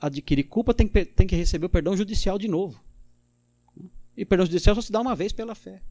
[0.00, 2.82] Adquirir culpa tem que, tem que receber o perdão judicial de novo.
[4.16, 5.82] E perdão judicial só se dá uma vez pela fé.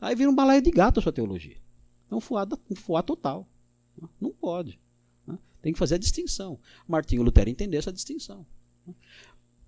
[0.00, 1.56] Aí vira um balaio de gato a sua teologia.
[2.10, 3.48] É um fuá, um fuá total.
[4.20, 4.80] Não pode.
[5.62, 6.60] Tem que fazer a distinção.
[6.86, 8.46] Martinho Lutero entendeu essa distinção.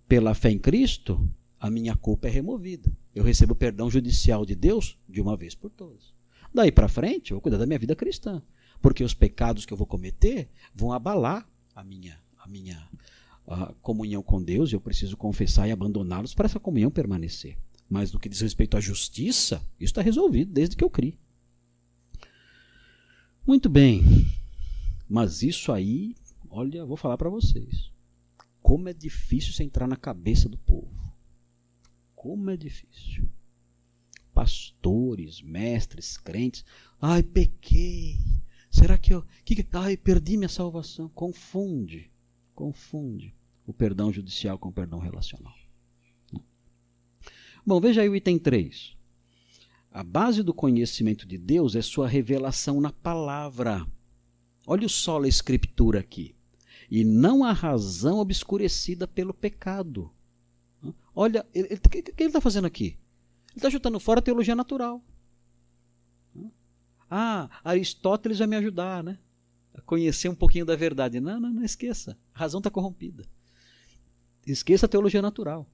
[0.06, 2.90] Pela fé em Cristo, a minha culpa é removida.
[3.14, 6.14] Eu recebo perdão judicial de Deus de uma vez por todas.
[6.52, 8.42] Daí para frente, eu vou cuidar da minha vida cristã,
[8.80, 12.88] porque os pecados que eu vou cometer vão abalar a minha a minha
[13.46, 17.56] a comunhão com Deus, e eu preciso confessar e abandoná-los para essa comunhão permanecer.
[17.88, 21.16] Mas no que diz respeito à justiça, isso está resolvido desde que eu criei.
[23.46, 24.02] Muito bem.
[25.08, 26.16] Mas isso aí,
[26.50, 27.92] olha, vou falar para vocês.
[28.60, 31.05] Como é difícil você entrar na cabeça do povo.
[32.26, 33.30] Como é difícil.
[34.34, 36.64] Pastores, mestres, crentes.
[37.00, 38.18] Ai, pequei.
[38.68, 39.24] Será que eu.
[39.44, 41.08] Que, ai, perdi minha salvação.
[41.10, 42.10] Confunde.
[42.52, 43.32] Confunde
[43.64, 45.54] o perdão judicial com o perdão relacional.
[47.64, 48.96] Bom, veja aí o item 3.
[49.92, 53.86] A base do conhecimento de Deus é sua revelação na palavra.
[54.66, 56.34] Olha o solo a escritura aqui.
[56.90, 60.10] E não a razão obscurecida pelo pecado.
[61.18, 62.98] Olha, o que, que ele está fazendo aqui?
[63.48, 65.02] Ele está chutando fora a teologia natural.
[67.10, 69.18] Ah, Aristóteles vai me ajudar, né?
[69.72, 71.18] A conhecer um pouquinho da verdade.
[71.18, 72.18] Não, não, não esqueça.
[72.34, 73.24] A razão está corrompida.
[74.46, 75.66] Esqueça a teologia natural.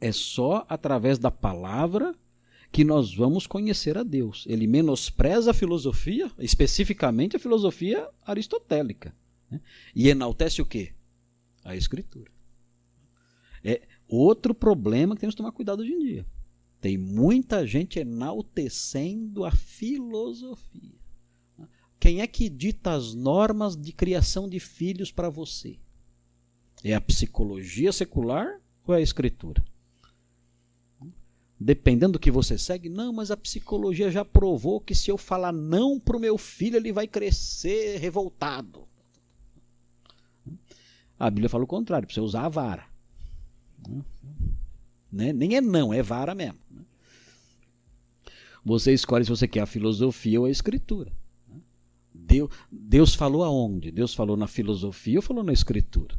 [0.00, 2.14] É só através da palavra
[2.70, 4.44] que nós vamos conhecer a Deus.
[4.48, 9.12] Ele menospreza a filosofia, especificamente a filosofia aristotélica.
[9.50, 9.60] Né?
[9.96, 10.92] E enaltece o quê?
[11.64, 12.30] A Escritura.
[13.64, 13.82] É,
[14.14, 16.26] Outro problema que temos que tomar cuidado hoje em dia.
[16.82, 21.00] Tem muita gente enaltecendo a filosofia.
[21.98, 25.78] Quem é que dita as normas de criação de filhos para você?
[26.84, 29.64] É a psicologia secular ou é a escritura?
[31.58, 35.52] Dependendo do que você segue, não, mas a psicologia já provou que se eu falar
[35.52, 38.86] não para o meu filho, ele vai crescer revoltado.
[41.18, 42.91] A Bíblia fala o contrário, para você usar a vara.
[45.10, 45.32] Né?
[45.32, 46.58] Nem é não, é vara mesmo.
[46.70, 46.82] Né?
[48.64, 51.12] Você escolhe se você quer a filosofia ou a escritura.
[51.48, 51.60] Né?
[52.14, 53.90] Deus, Deus falou aonde?
[53.90, 56.18] Deus falou na filosofia ou falou na escritura?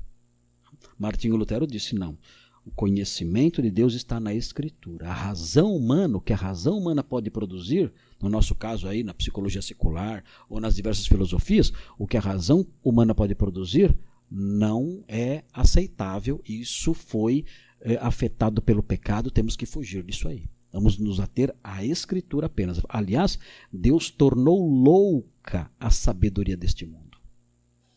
[0.98, 2.18] Martinho Lutero disse não.
[2.66, 5.10] O conhecimento de Deus está na escritura.
[5.10, 9.14] A razão humana, o que a razão humana pode produzir, no nosso caso aí na
[9.14, 13.94] psicologia secular ou nas diversas filosofias, o que a razão humana pode produzir
[14.36, 16.42] não é aceitável.
[16.44, 17.46] Isso foi
[17.80, 20.50] é, afetado pelo pecado, temos que fugir disso aí.
[20.72, 22.82] Vamos nos ater à Escritura apenas.
[22.90, 23.38] Aliás,
[23.72, 27.20] Deus tornou louca a sabedoria deste mundo.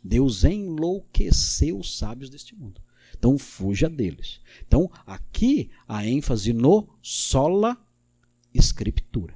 [0.05, 2.83] Deus enlouqueceu os sábios deste mundo.
[3.16, 4.40] Então fuja deles.
[4.66, 7.79] Então aqui a ênfase no sola
[8.53, 9.35] escritura.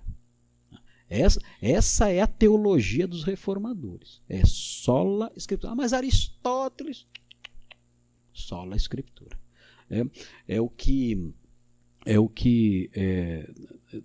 [1.10, 4.22] Essa, essa é a teologia dos reformadores.
[4.28, 5.72] É sola escritura.
[5.72, 7.08] Ah, mas Aristóteles.
[8.32, 9.36] Sola escritura.
[9.90, 10.04] É,
[10.46, 11.34] é o que
[12.06, 13.50] é o que é,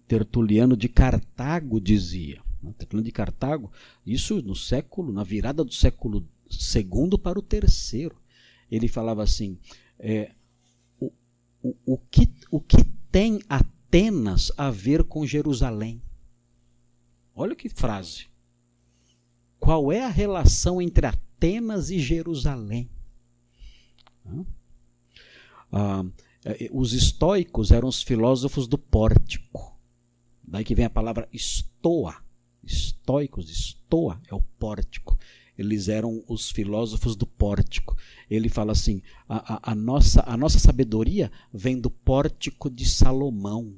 [0.07, 2.41] Tertuliano de Cartago dizia.
[2.61, 2.73] Né?
[2.75, 3.71] Tertuliano de Cartago,
[4.03, 8.17] isso no século, na virada do século segundo para o terceiro,
[8.69, 9.59] ele falava assim:
[9.99, 10.31] é,
[10.99, 11.11] o,
[11.61, 16.01] o, o, que, o que tem Atenas a ver com Jerusalém?
[17.35, 18.27] Olha que frase.
[19.59, 22.89] Qual é a relação entre Atenas e Jerusalém?
[25.69, 26.05] Ah,
[26.45, 29.77] é, os estoicos eram os filósofos do pórtico.
[30.47, 32.15] Daí que vem a palavra estoa.
[32.63, 35.17] Estoicos, estoa é o pórtico.
[35.57, 37.97] Eles eram os filósofos do pórtico.
[38.29, 43.77] Ele fala assim: a, a, a, nossa, a nossa sabedoria vem do pórtico de Salomão,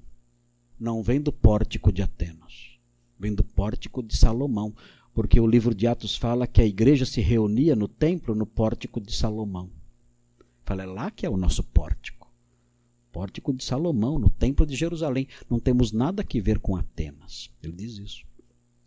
[0.79, 2.66] não vem do pórtico de Atenas
[3.19, 4.73] vem do pórtico de Salomão,
[5.13, 9.01] porque o livro de Atos fala que a igreja se reunia no templo, no pórtico
[9.01, 9.69] de Salomão.
[10.63, 12.31] Fala, é lá que é o nosso pórtico.
[13.11, 15.27] Pórtico de Salomão, no templo de Jerusalém.
[15.49, 17.49] Não temos nada a ver com Atenas.
[17.63, 18.25] Ele diz isso.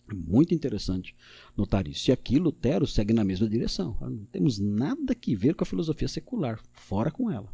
[0.09, 1.15] É muito interessante
[1.57, 2.11] notar isso.
[2.11, 3.97] E aqui Lutero segue na mesma direção.
[4.01, 6.61] Não temos nada a ver com a filosofia secular.
[6.73, 7.53] Fora com ela.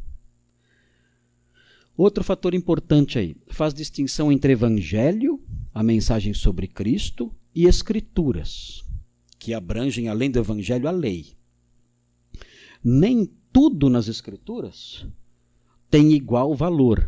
[1.95, 5.41] Outro fator importante aí, faz distinção entre evangelho,
[5.77, 8.83] a mensagem sobre Cristo, e escrituras,
[9.37, 11.37] que abrangem além do evangelho a lei.
[12.83, 15.05] Nem tudo nas escrituras
[15.87, 17.07] tem igual valor,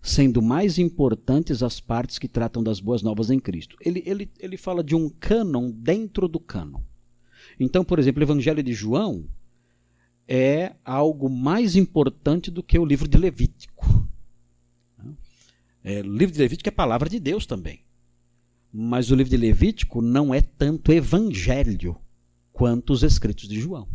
[0.00, 3.76] sendo mais importantes as partes que tratam das boas novas em Cristo.
[3.78, 6.80] Ele, ele, ele fala de um cânon dentro do cânon.
[7.60, 9.26] Então, por exemplo, o Evangelho de João
[10.26, 14.01] é algo mais importante do que o livro de Levítico.
[15.84, 17.80] É, o livro de Levítico é palavra de Deus também.
[18.72, 21.96] Mas o livro de Levítico não é tanto evangelho
[22.52, 23.88] quanto os escritos de João.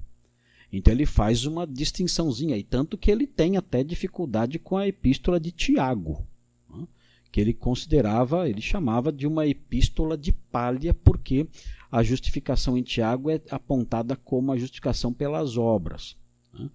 [0.71, 5.39] Então ele faz uma distinçãozinha aí, tanto que ele tem até dificuldade com a epístola
[5.39, 6.27] de Tiago,
[6.69, 6.85] né,
[7.31, 11.47] que ele considerava, ele chamava de uma epístola de palha, porque
[11.89, 16.17] a justificação em Tiago é apontada como a justificação pelas obras.
[16.53, 16.69] Né.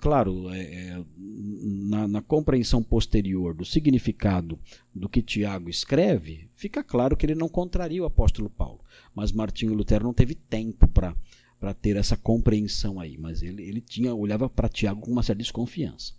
[0.00, 4.58] Claro, é, é, na, na, compreensão posterior do significado
[4.94, 8.80] do que Tiago escreve, fica claro que ele não contraria o apóstolo Paulo.
[9.14, 14.14] Mas Martinho Lutero não teve tempo para ter essa compreensão aí, mas ele, ele tinha
[14.14, 16.12] olhava para Tiago com uma certa desconfiança.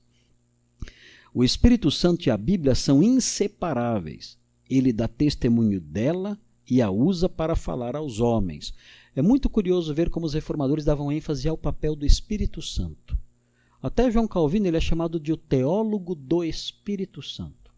[1.33, 4.37] O Espírito Santo e a Bíblia são inseparáveis.
[4.69, 8.73] Ele dá testemunho dela e a usa para falar aos homens.
[9.15, 13.17] É muito curioso ver como os reformadores davam ênfase ao papel do Espírito Santo.
[13.81, 17.71] Até João Calvino ele é chamado de o teólogo do Espírito Santo.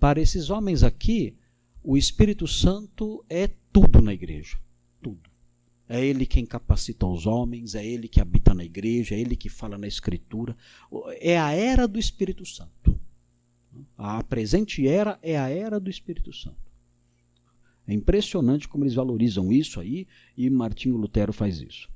[0.00, 1.36] Para esses homens aqui,
[1.82, 4.58] o Espírito Santo é tudo na igreja.
[5.02, 5.28] Tudo.
[5.88, 9.48] É ele quem capacita os homens, é ele que habita na igreja, é ele que
[9.48, 10.56] fala na Escritura.
[11.20, 12.98] É a era do Espírito Santo.
[13.96, 16.68] A presente era é a era do Espírito Santo.
[17.86, 21.88] É impressionante como eles valorizam isso aí e Martinho Lutero faz isso.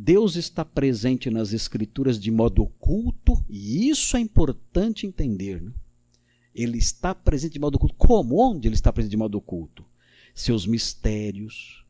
[0.00, 5.60] Deus está presente nas Escrituras de modo oculto, e isso é importante entender.
[5.60, 5.72] Né?
[6.54, 7.96] Ele está presente de modo oculto.
[7.96, 8.38] Como?
[8.38, 9.84] Onde ele está presente de modo oculto?
[10.32, 11.84] Seus mistérios,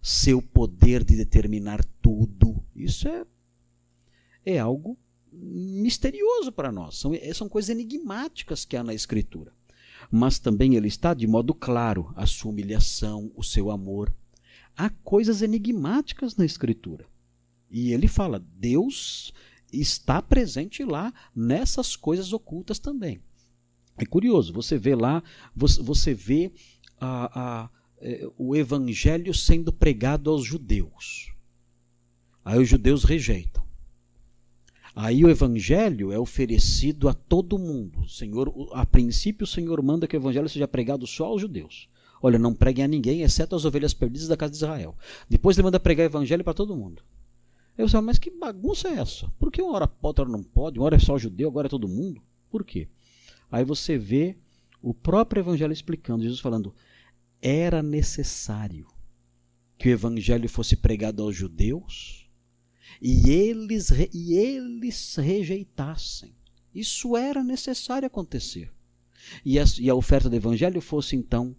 [0.00, 2.62] seu poder de determinar tudo.
[2.76, 3.26] Isso é,
[4.46, 4.96] é algo
[5.32, 6.96] misterioso para nós.
[6.96, 9.52] São, são coisas enigmáticas que há na Escritura.
[10.12, 14.14] Mas também ele está de modo claro, a sua humilhação, o seu amor.
[14.76, 17.04] Há coisas enigmáticas na Escritura.
[17.70, 19.32] E ele fala: Deus
[19.72, 23.20] está presente lá nessas coisas ocultas também.
[23.96, 25.22] É curioso, você vê lá,
[25.54, 26.52] você vê
[27.00, 31.32] a, a, é, o evangelho sendo pregado aos judeus.
[32.44, 33.66] Aí os judeus rejeitam.
[34.94, 38.00] Aí o evangelho é oferecido a todo mundo.
[38.00, 41.88] O Senhor, a princípio, o Senhor manda que o evangelho seja pregado só aos judeus.
[42.20, 44.96] Olha, não preguem a ninguém, exceto as ovelhas perdidas da casa de Israel.
[45.28, 47.02] Depois ele manda pregar o evangelho para todo mundo.
[47.78, 49.30] Eu falo, mas que bagunça é essa?
[49.38, 50.78] Por que uma hora pode, outra não pode?
[50.80, 52.20] Uma hora é só judeu, agora é todo mundo?
[52.50, 52.88] Por quê?
[53.50, 54.36] Aí você vê
[54.82, 56.74] o próprio evangelho explicando, Jesus falando,
[57.40, 58.88] era necessário
[59.78, 62.28] que o evangelho fosse pregado aos judeus
[63.00, 66.34] e eles, e eles rejeitassem.
[66.74, 68.72] Isso era necessário acontecer.
[69.44, 71.56] E a, e a oferta do evangelho fosse então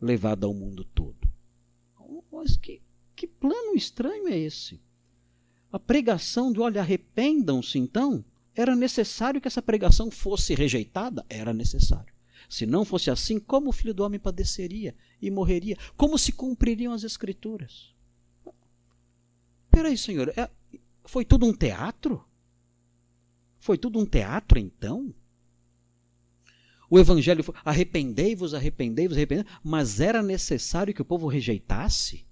[0.00, 1.28] levada ao mundo todo.
[2.32, 2.80] Mas que,
[3.14, 4.80] que plano estranho é esse?
[5.72, 11.24] A pregação de, olha, arrependam-se então, era necessário que essa pregação fosse rejeitada?
[11.28, 12.12] Era necessário.
[12.48, 15.76] Se não fosse assim, como o filho do homem padeceria e morreria?
[15.96, 17.94] Como se cumpririam as escrituras?
[19.70, 20.50] Peraí, Senhor, é,
[21.04, 22.24] foi tudo um teatro?
[23.58, 25.14] Foi tudo um teatro então?
[26.90, 32.26] O evangelho foi arrependei-vos, arrependei-vos, arrependei mas era necessário que o povo rejeitasse?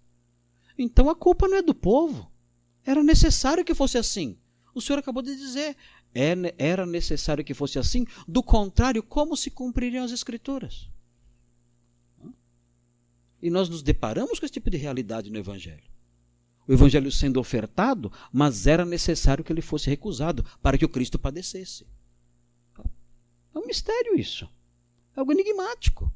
[0.79, 2.31] Então a culpa não é do povo.
[2.87, 4.39] Era necessário que fosse assim.
[4.73, 5.77] O Senhor acabou de dizer,
[6.15, 10.89] é era necessário que fosse assim, do contrário, como se cumpririam as Escrituras?
[13.43, 15.85] E nós nos deparamos com esse tipo de realidade no Evangelho.
[16.67, 21.19] O Evangelho sendo ofertado, mas era necessário que ele fosse recusado para que o Cristo
[21.19, 21.87] padecesse.
[23.55, 24.49] É um mistério isso.
[25.17, 26.13] É algo enigmático.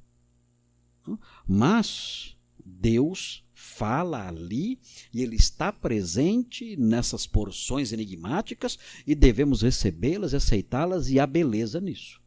[1.46, 4.78] Mas Deus fala ali
[5.12, 12.20] e ele está presente nessas porções enigmáticas e devemos recebê-las, aceitá-las e há beleza nisso.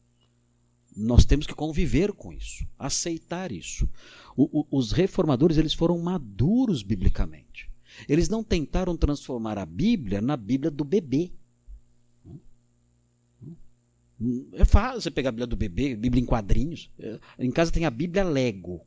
[0.96, 3.90] Nós temos que conviver com isso, aceitar isso.
[4.36, 7.70] O, o, os reformadores eles foram maduros biblicamente.
[8.08, 11.32] Eles não tentaram transformar a Bíblia na Bíblia do bebê.
[14.54, 16.90] É fácil você pegar a Bíblia do bebê, Bíblia em quadrinhos.
[16.98, 18.86] É, em casa tem a Bíblia Lego.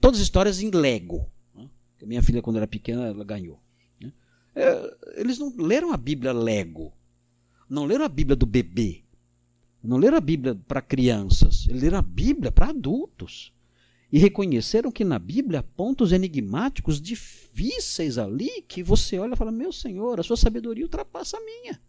[0.00, 1.26] Todas as histórias em Lego.
[1.54, 1.68] Né?
[2.02, 3.60] Minha filha, quando era pequena, ela ganhou.
[4.00, 4.12] Né?
[4.54, 6.92] É, eles não leram a Bíblia Lego.
[7.68, 9.02] Não leram a Bíblia do bebê.
[9.82, 11.66] Não leram a Bíblia para crianças.
[11.68, 13.52] Eles leram a Bíblia para adultos.
[14.12, 19.50] E reconheceram que na Bíblia há pontos enigmáticos difíceis ali que você olha e fala:
[19.50, 21.80] Meu Senhor, a sua sabedoria ultrapassa a minha.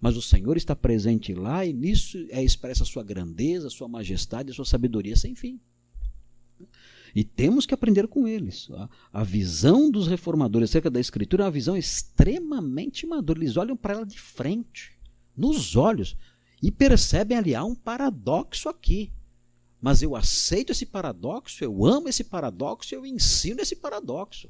[0.00, 3.86] Mas o Senhor está presente lá e nisso é expressa a sua grandeza, a sua
[3.86, 5.60] majestade, a sua sabedoria sem fim.
[7.14, 8.68] E temos que aprender com eles.
[9.12, 13.38] A, visão dos reformadores acerca da Escritura é uma visão extremamente madura.
[13.38, 14.98] Eles olham para ela de frente,
[15.36, 16.16] nos olhos,
[16.62, 19.12] e percebem ali, há um paradoxo aqui.
[19.80, 24.48] Mas eu aceito esse paradoxo, eu amo esse paradoxo, eu ensino esse paradoxo.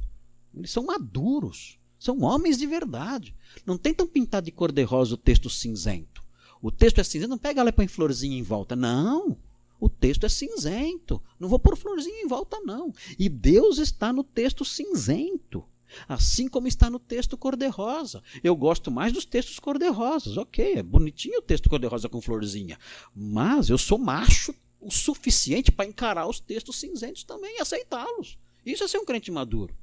[0.54, 3.34] Eles são maduros, são homens de verdade.
[3.64, 6.22] Não tentam pintar de cor-de-rosa o texto cinzento.
[6.60, 8.76] O texto é cinzento, não pega lá e põe florzinha em volta.
[8.76, 9.36] Não
[9.82, 11.20] o texto é cinzento.
[11.40, 12.94] Não vou pôr florzinha em volta, não.
[13.18, 15.64] E Deus está no texto cinzento.
[16.08, 18.22] Assim como está no texto cor-de-rosa.
[18.44, 20.36] Eu gosto mais dos textos cor-de-rosas.
[20.36, 22.78] Ok, é bonitinho o texto cor-de-rosa com florzinha.
[23.12, 28.38] Mas eu sou macho o suficiente para encarar os textos cinzentos também e aceitá-los.
[28.64, 29.74] Isso é ser um crente maduro.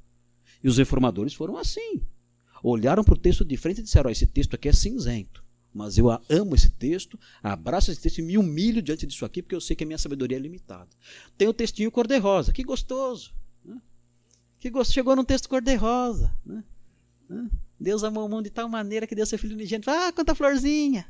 [0.64, 2.00] E os reformadores foram assim.
[2.62, 5.44] Olharam para o texto de frente e disseram: oh, esse texto aqui é cinzento.
[5.72, 9.54] Mas eu amo esse texto, abraço esse texto e me humilho diante disso aqui, porque
[9.54, 10.88] eu sei que a minha sabedoria é limitada.
[11.38, 13.32] Tem o textinho cor-de-rosa, que gostoso.
[13.64, 13.80] Né?
[14.58, 14.94] Que gostoso.
[14.94, 16.34] Chegou num texto cor-de-rosa.
[16.44, 16.64] Né?
[17.78, 19.90] Deus amou o mundo de tal maneira que deu seu filho unigênito.
[19.90, 21.06] Ah, quanta florzinha!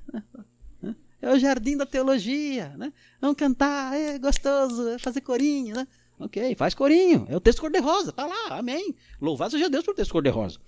[1.23, 2.75] É o jardim da teologia.
[2.79, 2.93] Né?
[3.21, 5.75] Vamos cantar, é gostoso, é fazer corinho.
[5.75, 5.87] Né?
[6.19, 7.27] Ok, faz corinho.
[7.29, 8.95] É o texto cor-de-rosa, tá lá, amém.
[9.21, 10.59] Louvado seja Deus por texto cor-de-rosa.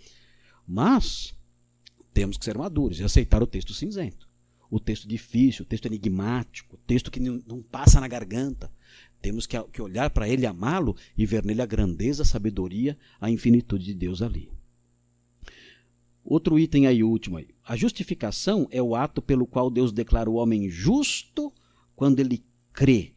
[0.66, 1.34] Mas
[2.13, 4.29] temos que ser maduros e aceitar o texto cinzento.
[4.71, 8.73] O texto difícil, o texto enigmático, o texto que não, passa na garganta.
[9.21, 13.31] Temos que, que olhar para ele, amá-lo e ver nele a grandeza, a sabedoria, a
[13.31, 14.51] infinitude de Deus ali.
[16.25, 17.49] Outro item aí, último aí.
[17.65, 21.53] A justificação é o ato pelo qual Deus declara o homem justo
[21.95, 23.13] quando ele crê.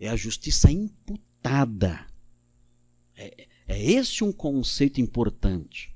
[0.00, 2.06] É a justiça imputada.
[3.14, 5.95] É, é esse um conceito importante.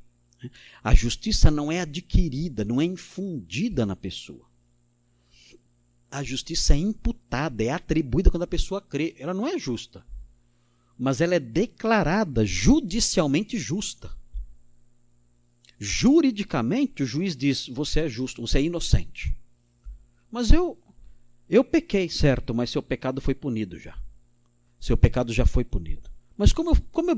[0.83, 4.49] A justiça não é adquirida, não é infundida na pessoa.
[6.11, 9.15] A justiça é imputada, é atribuída quando a pessoa crê.
[9.19, 10.05] Ela não é justa,
[10.99, 14.11] mas ela é declarada judicialmente justa.
[15.79, 19.35] Juridicamente, o juiz diz: você é justo, você é inocente.
[20.31, 20.79] Mas eu
[21.49, 23.99] eu pequei, certo, mas seu pecado foi punido já.
[24.81, 26.10] Seu pecado já foi punido.
[26.41, 27.17] Mas como eu, como, eu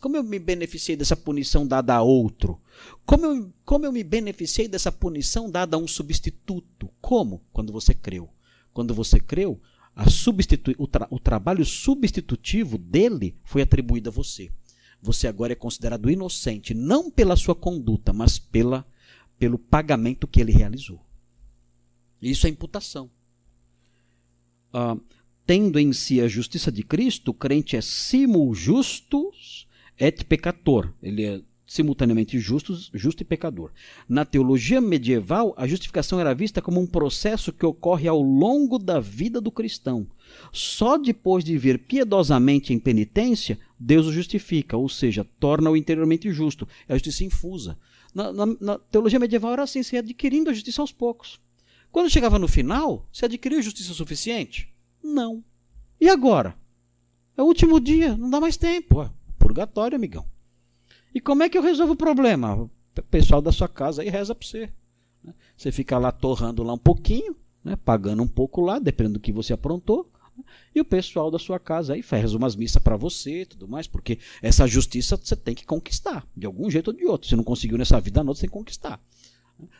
[0.00, 2.58] como eu me beneficiei dessa punição dada a outro?
[3.04, 6.88] Como eu, como eu me beneficiei dessa punição dada a um substituto?
[6.98, 7.42] Como?
[7.52, 8.26] Quando você creu.
[8.72, 9.60] Quando você creu,
[9.94, 14.50] a substitu, o, tra, o trabalho substitutivo dele foi atribuído a você.
[15.02, 18.86] Você agora é considerado inocente, não pela sua conduta, mas pela,
[19.38, 21.04] pelo pagamento que ele realizou.
[22.18, 23.10] Isso é imputação.
[24.72, 24.98] Uh,
[25.46, 29.66] tendo em si a justiça de Cristo, o crente é simul justus
[29.98, 30.92] et peccator.
[31.02, 33.70] Ele é simultaneamente justus, justo e pecador.
[34.08, 39.00] Na teologia medieval, a justificação era vista como um processo que ocorre ao longo da
[39.00, 40.06] vida do cristão.
[40.52, 46.68] Só depois de vir piedosamente em penitência, Deus o justifica, ou seja, torna-o interiormente justo.
[46.88, 47.78] É a justiça infusa.
[48.14, 51.40] Na, na, na teologia medieval era assim, se adquirindo a justiça aos poucos.
[51.90, 54.73] Quando chegava no final, se adquiriu justiça suficiente?
[55.04, 55.44] Não.
[56.00, 56.56] E agora?
[57.36, 59.00] É o último dia, não dá mais tempo.
[59.00, 60.24] Ué, purgatório, amigão.
[61.14, 62.54] E como é que eu resolvo o problema?
[62.56, 62.70] O
[63.10, 64.72] pessoal da sua casa aí reza para você.
[65.22, 65.34] Né?
[65.56, 67.76] Você fica lá torrando lá um pouquinho, né?
[67.76, 70.10] pagando um pouco lá, dependendo do que você aprontou.
[70.36, 70.44] Né?
[70.74, 73.86] E o pessoal da sua casa aí faz umas missas para você e tudo mais,
[73.86, 77.28] porque essa justiça você tem que conquistar, de algum jeito ou de outro.
[77.28, 79.00] Se não conseguiu nessa vida, não, você tem que conquistar.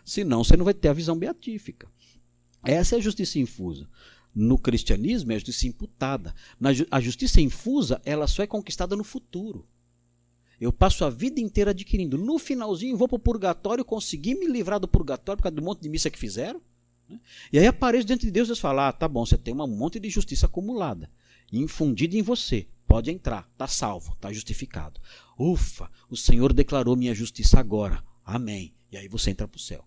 [0.05, 1.89] Senão você não vai ter a visão beatífica.
[2.65, 3.89] Essa é a justiça infusa.
[4.35, 6.35] No cristianismo é a justiça imputada.
[6.59, 9.67] Na, a justiça infusa, ela só é conquistada no futuro.
[10.61, 12.17] Eu passo a vida inteira adquirindo.
[12.17, 15.83] No finalzinho, vou para o purgatório, consegui me livrar do purgatório por causa do monte
[15.83, 16.61] de missa que fizeram.
[17.09, 17.21] Né?
[17.53, 19.67] E aí apareço diante de Deus e Deus fala: ah, tá bom, você tem um
[19.67, 21.11] monte de justiça acumulada,
[21.53, 22.67] infundida em você.
[22.87, 25.01] Pode entrar, tá salvo, tá justificado.
[25.39, 28.03] Ufa, o Senhor declarou minha justiça agora.
[28.25, 28.75] Amém.
[28.93, 29.85] E aí você entra para o céu.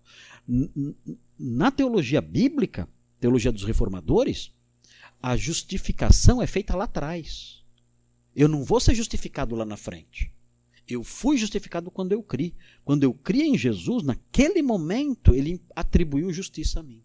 [1.38, 2.88] Na teologia bíblica,
[3.20, 4.52] teologia dos reformadores,
[5.22, 7.64] a justificação é feita lá atrás.
[8.34, 10.32] Eu não vou ser justificado lá na frente.
[10.86, 12.54] Eu fui justificado quando eu criei.
[12.84, 17.02] Quando eu criei em Jesus, naquele momento, ele atribuiu justiça a mim.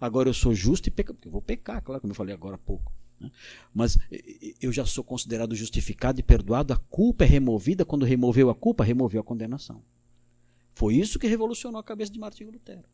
[0.00, 2.54] Agora eu sou justo e peca, porque eu vou pecar, claro, como eu falei agora
[2.54, 2.92] há pouco.
[3.18, 3.32] Né?
[3.74, 3.98] Mas
[4.60, 6.72] eu já sou considerado justificado e perdoado.
[6.72, 7.84] A culpa é removida.
[7.84, 9.82] Quando removeu a culpa, removeu a condenação.
[10.74, 12.84] Foi isso que revolucionou a cabeça de Martinho Lutero.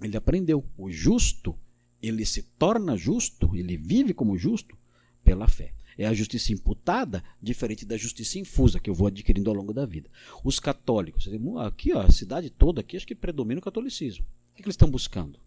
[0.00, 0.64] Ele aprendeu.
[0.76, 1.56] O justo,
[2.02, 4.76] ele se torna justo, ele vive como justo
[5.22, 5.72] pela fé.
[5.98, 9.84] É a justiça imputada, diferente da justiça infusa, que eu vou adquirindo ao longo da
[9.84, 10.08] vida.
[10.42, 11.28] Os católicos,
[11.66, 14.24] aqui, ó, a cidade toda aqui, acho que predomina o catolicismo.
[14.24, 15.38] O que, eles estão buscando?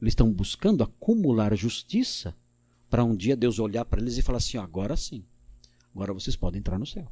[0.00, 2.34] Eles estão buscando acumular justiça
[2.88, 5.24] para um dia Deus olhar para eles e falar assim: agora sim,
[5.94, 7.10] agora vocês podem entrar no céu.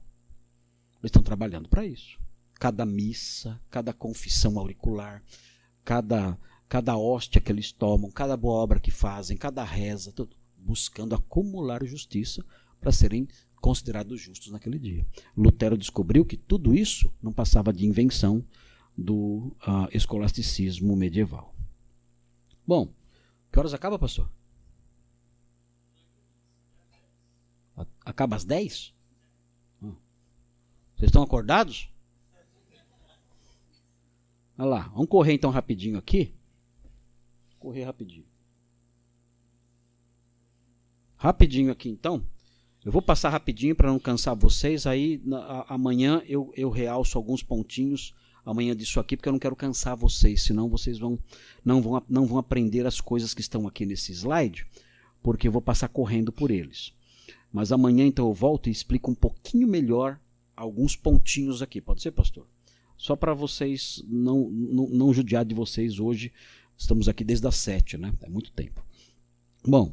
[1.01, 2.19] Eles estão trabalhando para isso
[2.63, 5.21] cada missa, cada confissão auricular,
[5.85, 11.15] cada, cada hóstia que eles tomam, cada boa obra que fazem, cada reza, tudo, buscando
[11.15, 12.45] acumular justiça
[12.81, 13.27] para serem
[13.61, 15.07] considerados justos naquele dia.
[15.37, 18.45] Lutero descobriu que tudo isso não passava de invenção
[18.97, 21.55] do uh, escolasticismo medieval.
[22.67, 22.93] Bom,
[23.51, 24.31] que horas acaba, pastor?
[28.05, 28.93] Acaba às 10?
[29.83, 29.95] Hum.
[30.97, 31.89] Vocês estão acordados?
[34.63, 36.33] Olha lá, vamos correr então rapidinho aqui.
[37.59, 38.25] Correr rapidinho.
[41.17, 42.25] Rapidinho aqui então.
[42.85, 44.87] Eu vou passar rapidinho para não cansar vocês.
[44.87, 48.15] Aí na, a, amanhã eu, eu realço alguns pontinhos
[48.47, 51.19] amanhã disso aqui, porque eu não quero cansar vocês, senão vocês vão
[51.65, 54.65] não vão, não vão aprender as coisas que estão aqui nesse slide,
[55.25, 56.93] porque eu vou passar correndo por eles.
[57.53, 60.21] Mas amanhã então eu volto e explico um pouquinho melhor
[60.55, 61.81] alguns pontinhos aqui.
[61.81, 62.47] Pode ser, pastor?
[63.03, 66.31] Só para vocês não, não, não judiar de vocês hoje.
[66.79, 68.15] Estamos aqui desde as sete, né?
[68.23, 68.81] É muito tempo.
[69.67, 69.93] Bom,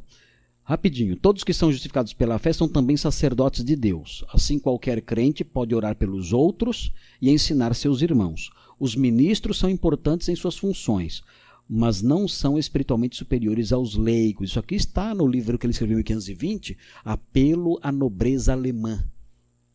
[0.63, 1.15] rapidinho.
[1.15, 4.23] Todos que são justificados pela fé são também sacerdotes de Deus.
[4.31, 8.51] Assim, qualquer crente pode orar pelos outros e ensinar seus irmãos.
[8.79, 11.23] Os ministros são importantes em suas funções,
[11.67, 14.51] mas não são espiritualmente superiores aos leigos.
[14.51, 19.03] Isso aqui está no livro que ele escreveu em 1520, Apelo à Nobreza Alemã.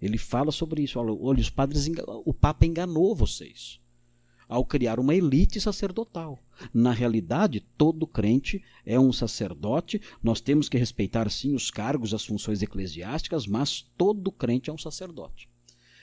[0.05, 0.99] Ele fala sobre isso.
[0.99, 1.89] Olha, olha os padres,
[2.27, 3.81] o Papa enganou vocês
[4.47, 6.39] ao criar uma elite sacerdotal.
[6.75, 10.03] Na realidade, todo crente é um sacerdote.
[10.23, 14.79] Nós temos que respeitar sim os cargos, as funções eclesiásticas, mas todo crente é um
[14.79, 15.49] sacerdote.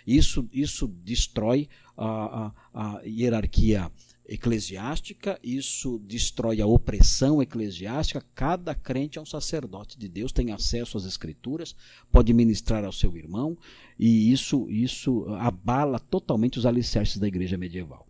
[0.06, 3.92] Isso, isso destrói a, a, a hierarquia
[4.28, 8.26] eclesiástica, isso destrói a opressão eclesiástica.
[8.34, 11.76] Cada crente é um sacerdote de Deus, tem acesso às escrituras,
[12.12, 13.58] pode ministrar ao seu irmão,
[14.00, 18.08] e isso, isso abala totalmente os alicerces da igreja medieval.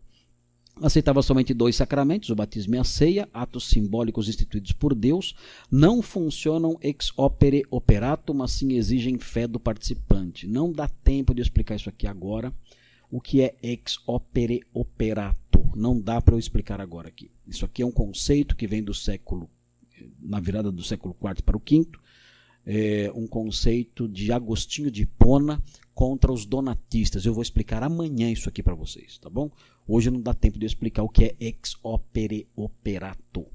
[0.82, 5.36] Aceitava somente dois sacramentos, o batismo e a ceia, atos simbólicos instituídos por Deus,
[5.70, 10.48] não funcionam ex opere operato, mas sim exigem fé do participante.
[10.48, 12.54] Não dá tempo de explicar isso aqui agora.
[13.12, 15.51] O que é ex opere operato?
[15.76, 17.32] Não dá para eu explicar agora aqui.
[17.48, 19.50] Isso aqui é um conceito que vem do século,
[20.20, 21.88] na virada do século IV para o V,
[22.66, 25.62] é um conceito de Agostinho de Hipona
[25.94, 27.26] contra os donatistas.
[27.26, 29.50] Eu vou explicar amanhã isso aqui para vocês, tá bom?
[29.88, 33.46] Hoje não dá tempo de explicar o que é ex opere operato.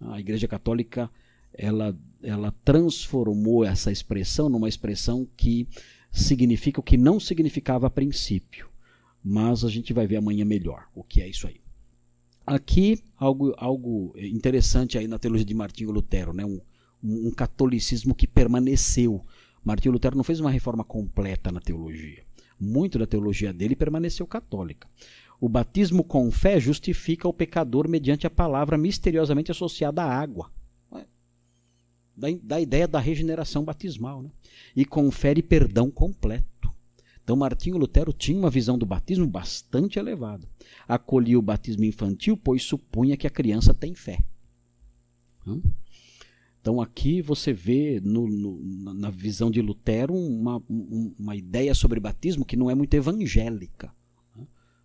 [0.00, 1.10] A Igreja Católica
[1.52, 5.66] ela, ela transformou essa expressão numa expressão que
[6.12, 8.69] significa o que não significava a princípio
[9.22, 11.60] mas a gente vai ver amanhã melhor o que é isso aí.
[12.46, 16.44] Aqui, algo, algo interessante aí na teologia de Martinho Lutero, né?
[16.44, 16.60] um,
[17.02, 19.24] um catolicismo que permaneceu.
[19.62, 22.24] Martinho Lutero não fez uma reforma completa na teologia.
[22.58, 24.88] Muito da teologia dele permaneceu católica.
[25.40, 30.50] O batismo com fé justifica o pecador mediante a palavra misteriosamente associada à água.
[32.14, 34.30] da, da ideia da regeneração batismal, né?
[34.76, 36.59] e confere perdão completo.
[37.30, 40.48] Então, Martinho Lutero tinha uma visão do batismo bastante elevada.
[40.88, 44.18] Acolhia o batismo infantil, pois supunha que a criança tem fé.
[46.60, 52.44] Então, aqui você vê no, no, na visão de Lutero uma, uma ideia sobre batismo
[52.44, 53.94] que não é muito evangélica.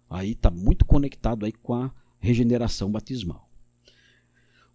[0.08, 3.45] Aí está muito conectado aí com a regeneração batismal.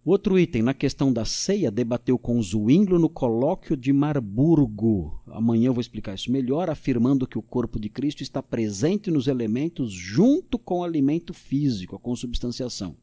[0.03, 5.21] Outro item, na questão da ceia, debateu com Zwinglio no colóquio de Marburgo.
[5.27, 9.27] Amanhã eu vou explicar isso melhor, afirmando que o corpo de Cristo está presente nos
[9.27, 12.97] elementos junto com o alimento físico, a consubstanciação.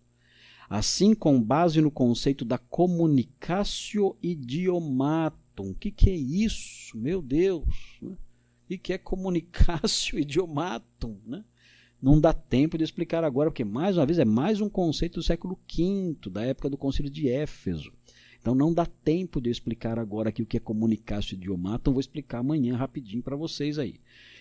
[0.68, 5.70] Assim, com base no conceito da comunicatio idiomatum.
[5.70, 6.99] O que, que é isso?
[6.99, 7.64] Meu Deus!
[8.03, 11.16] O que é comunicatio idiomatum?
[11.24, 11.44] Né?
[12.01, 15.22] Não dá tempo de explicar agora, porque, mais uma vez, é mais um conceito do
[15.22, 17.92] século V, da época do Concílio de Éfeso.
[18.40, 22.01] Então não dá tempo de explicar agora aqui o que é comunicar-se idioma, então vou
[22.01, 23.96] explicar amanhã rapidinho para vocês aí.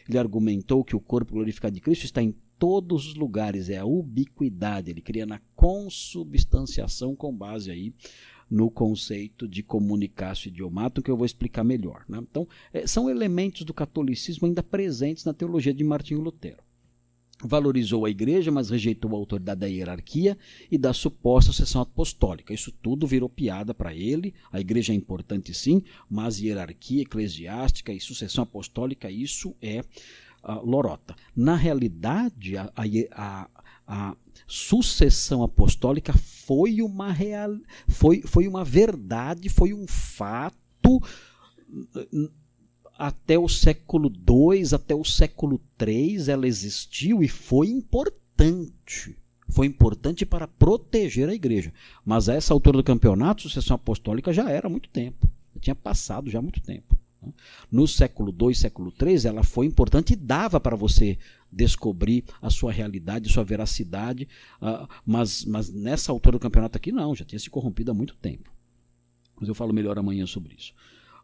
[0.07, 3.85] Ele argumentou que o corpo glorificado de Cristo está em todos os lugares, é a
[3.85, 7.93] ubiquidade, ele cria na consubstanciação com base aí
[8.49, 12.05] no conceito de comunicar-se idiomato, que eu vou explicar melhor.
[12.07, 12.19] Né?
[12.21, 16.66] Então, é, são elementos do catolicismo ainda presentes na teologia de Martinho Lutero
[17.43, 20.37] valorizou a igreja, mas rejeitou a autoridade da hierarquia
[20.71, 22.53] e da suposta sucessão apostólica.
[22.53, 24.33] Isso tudo virou piada para ele.
[24.51, 29.81] A igreja é importante sim, mas hierarquia eclesiástica e sucessão apostólica, isso é
[30.43, 31.15] uh, lorota.
[31.35, 33.49] Na realidade, a, a,
[33.87, 34.17] a,
[34.47, 37.57] sucessão apostólica foi uma, real,
[37.87, 41.01] foi, foi uma verdade, foi um fato
[42.97, 49.15] até o século II, até o século III, ela existiu e foi importante.
[49.49, 51.71] Foi importante para proteger a igreja.
[52.03, 55.29] Mas a essa altura do campeonato, a sucessão apostólica já era há muito tempo.
[55.55, 56.97] Já tinha passado já há muito tempo.
[57.21, 57.31] Né?
[57.71, 61.17] No século II, século III, ela foi importante e dava para você
[61.51, 64.27] descobrir a sua realidade, sua veracidade,
[64.61, 68.15] uh, mas, mas nessa altura do campeonato aqui não, já tinha se corrompido há muito
[68.17, 68.51] tempo.
[69.39, 70.73] Mas eu falo melhor amanhã sobre isso.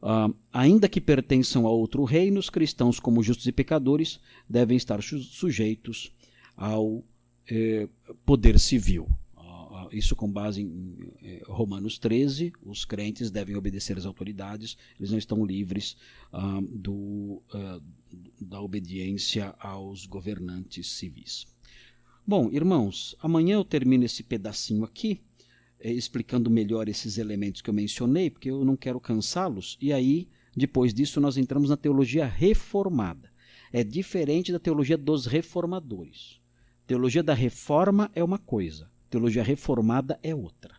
[0.03, 5.01] Uh, ainda que pertençam a outro reino, os cristãos, como justos e pecadores, devem estar
[5.01, 6.11] sujeitos
[6.57, 7.01] ao
[7.49, 7.87] eh,
[8.25, 9.07] poder civil.
[9.37, 15.09] Uh, isso com base em eh, Romanos 13, os crentes devem obedecer às autoridades, eles
[15.09, 15.95] não estão livres
[16.33, 17.41] uh, do,
[18.41, 21.47] da obediência aos governantes civis.
[22.27, 25.21] Bom, irmãos, amanhã eu termino esse pedacinho aqui
[25.91, 29.77] explicando melhor esses elementos que eu mencionei, porque eu não quero cansá-los.
[29.81, 33.29] E aí, depois disso, nós entramos na teologia reformada.
[33.71, 36.39] É diferente da teologia dos reformadores.
[36.87, 40.75] Teologia da reforma é uma coisa, teologia reformada é outra.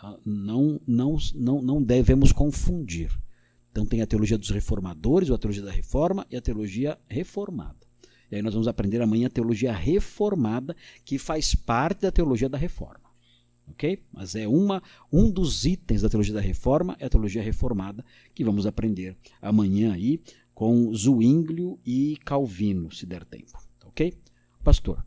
[0.00, 3.10] Ah, não, não, não, não devemos confundir.
[3.70, 7.86] Então tem a teologia dos reformadores, ou a teologia da reforma e a teologia reformada.
[8.30, 12.58] E aí nós vamos aprender amanhã a teologia reformada, que faz parte da teologia da
[12.58, 13.05] reforma
[13.68, 14.02] ok?
[14.12, 18.04] Mas é uma, um dos itens da teologia da reforma, é a teologia reformada,
[18.34, 20.20] que vamos aprender amanhã aí
[20.54, 24.14] com Zwinglio e Calvino, se der tempo, ok?
[24.64, 25.04] Pastor.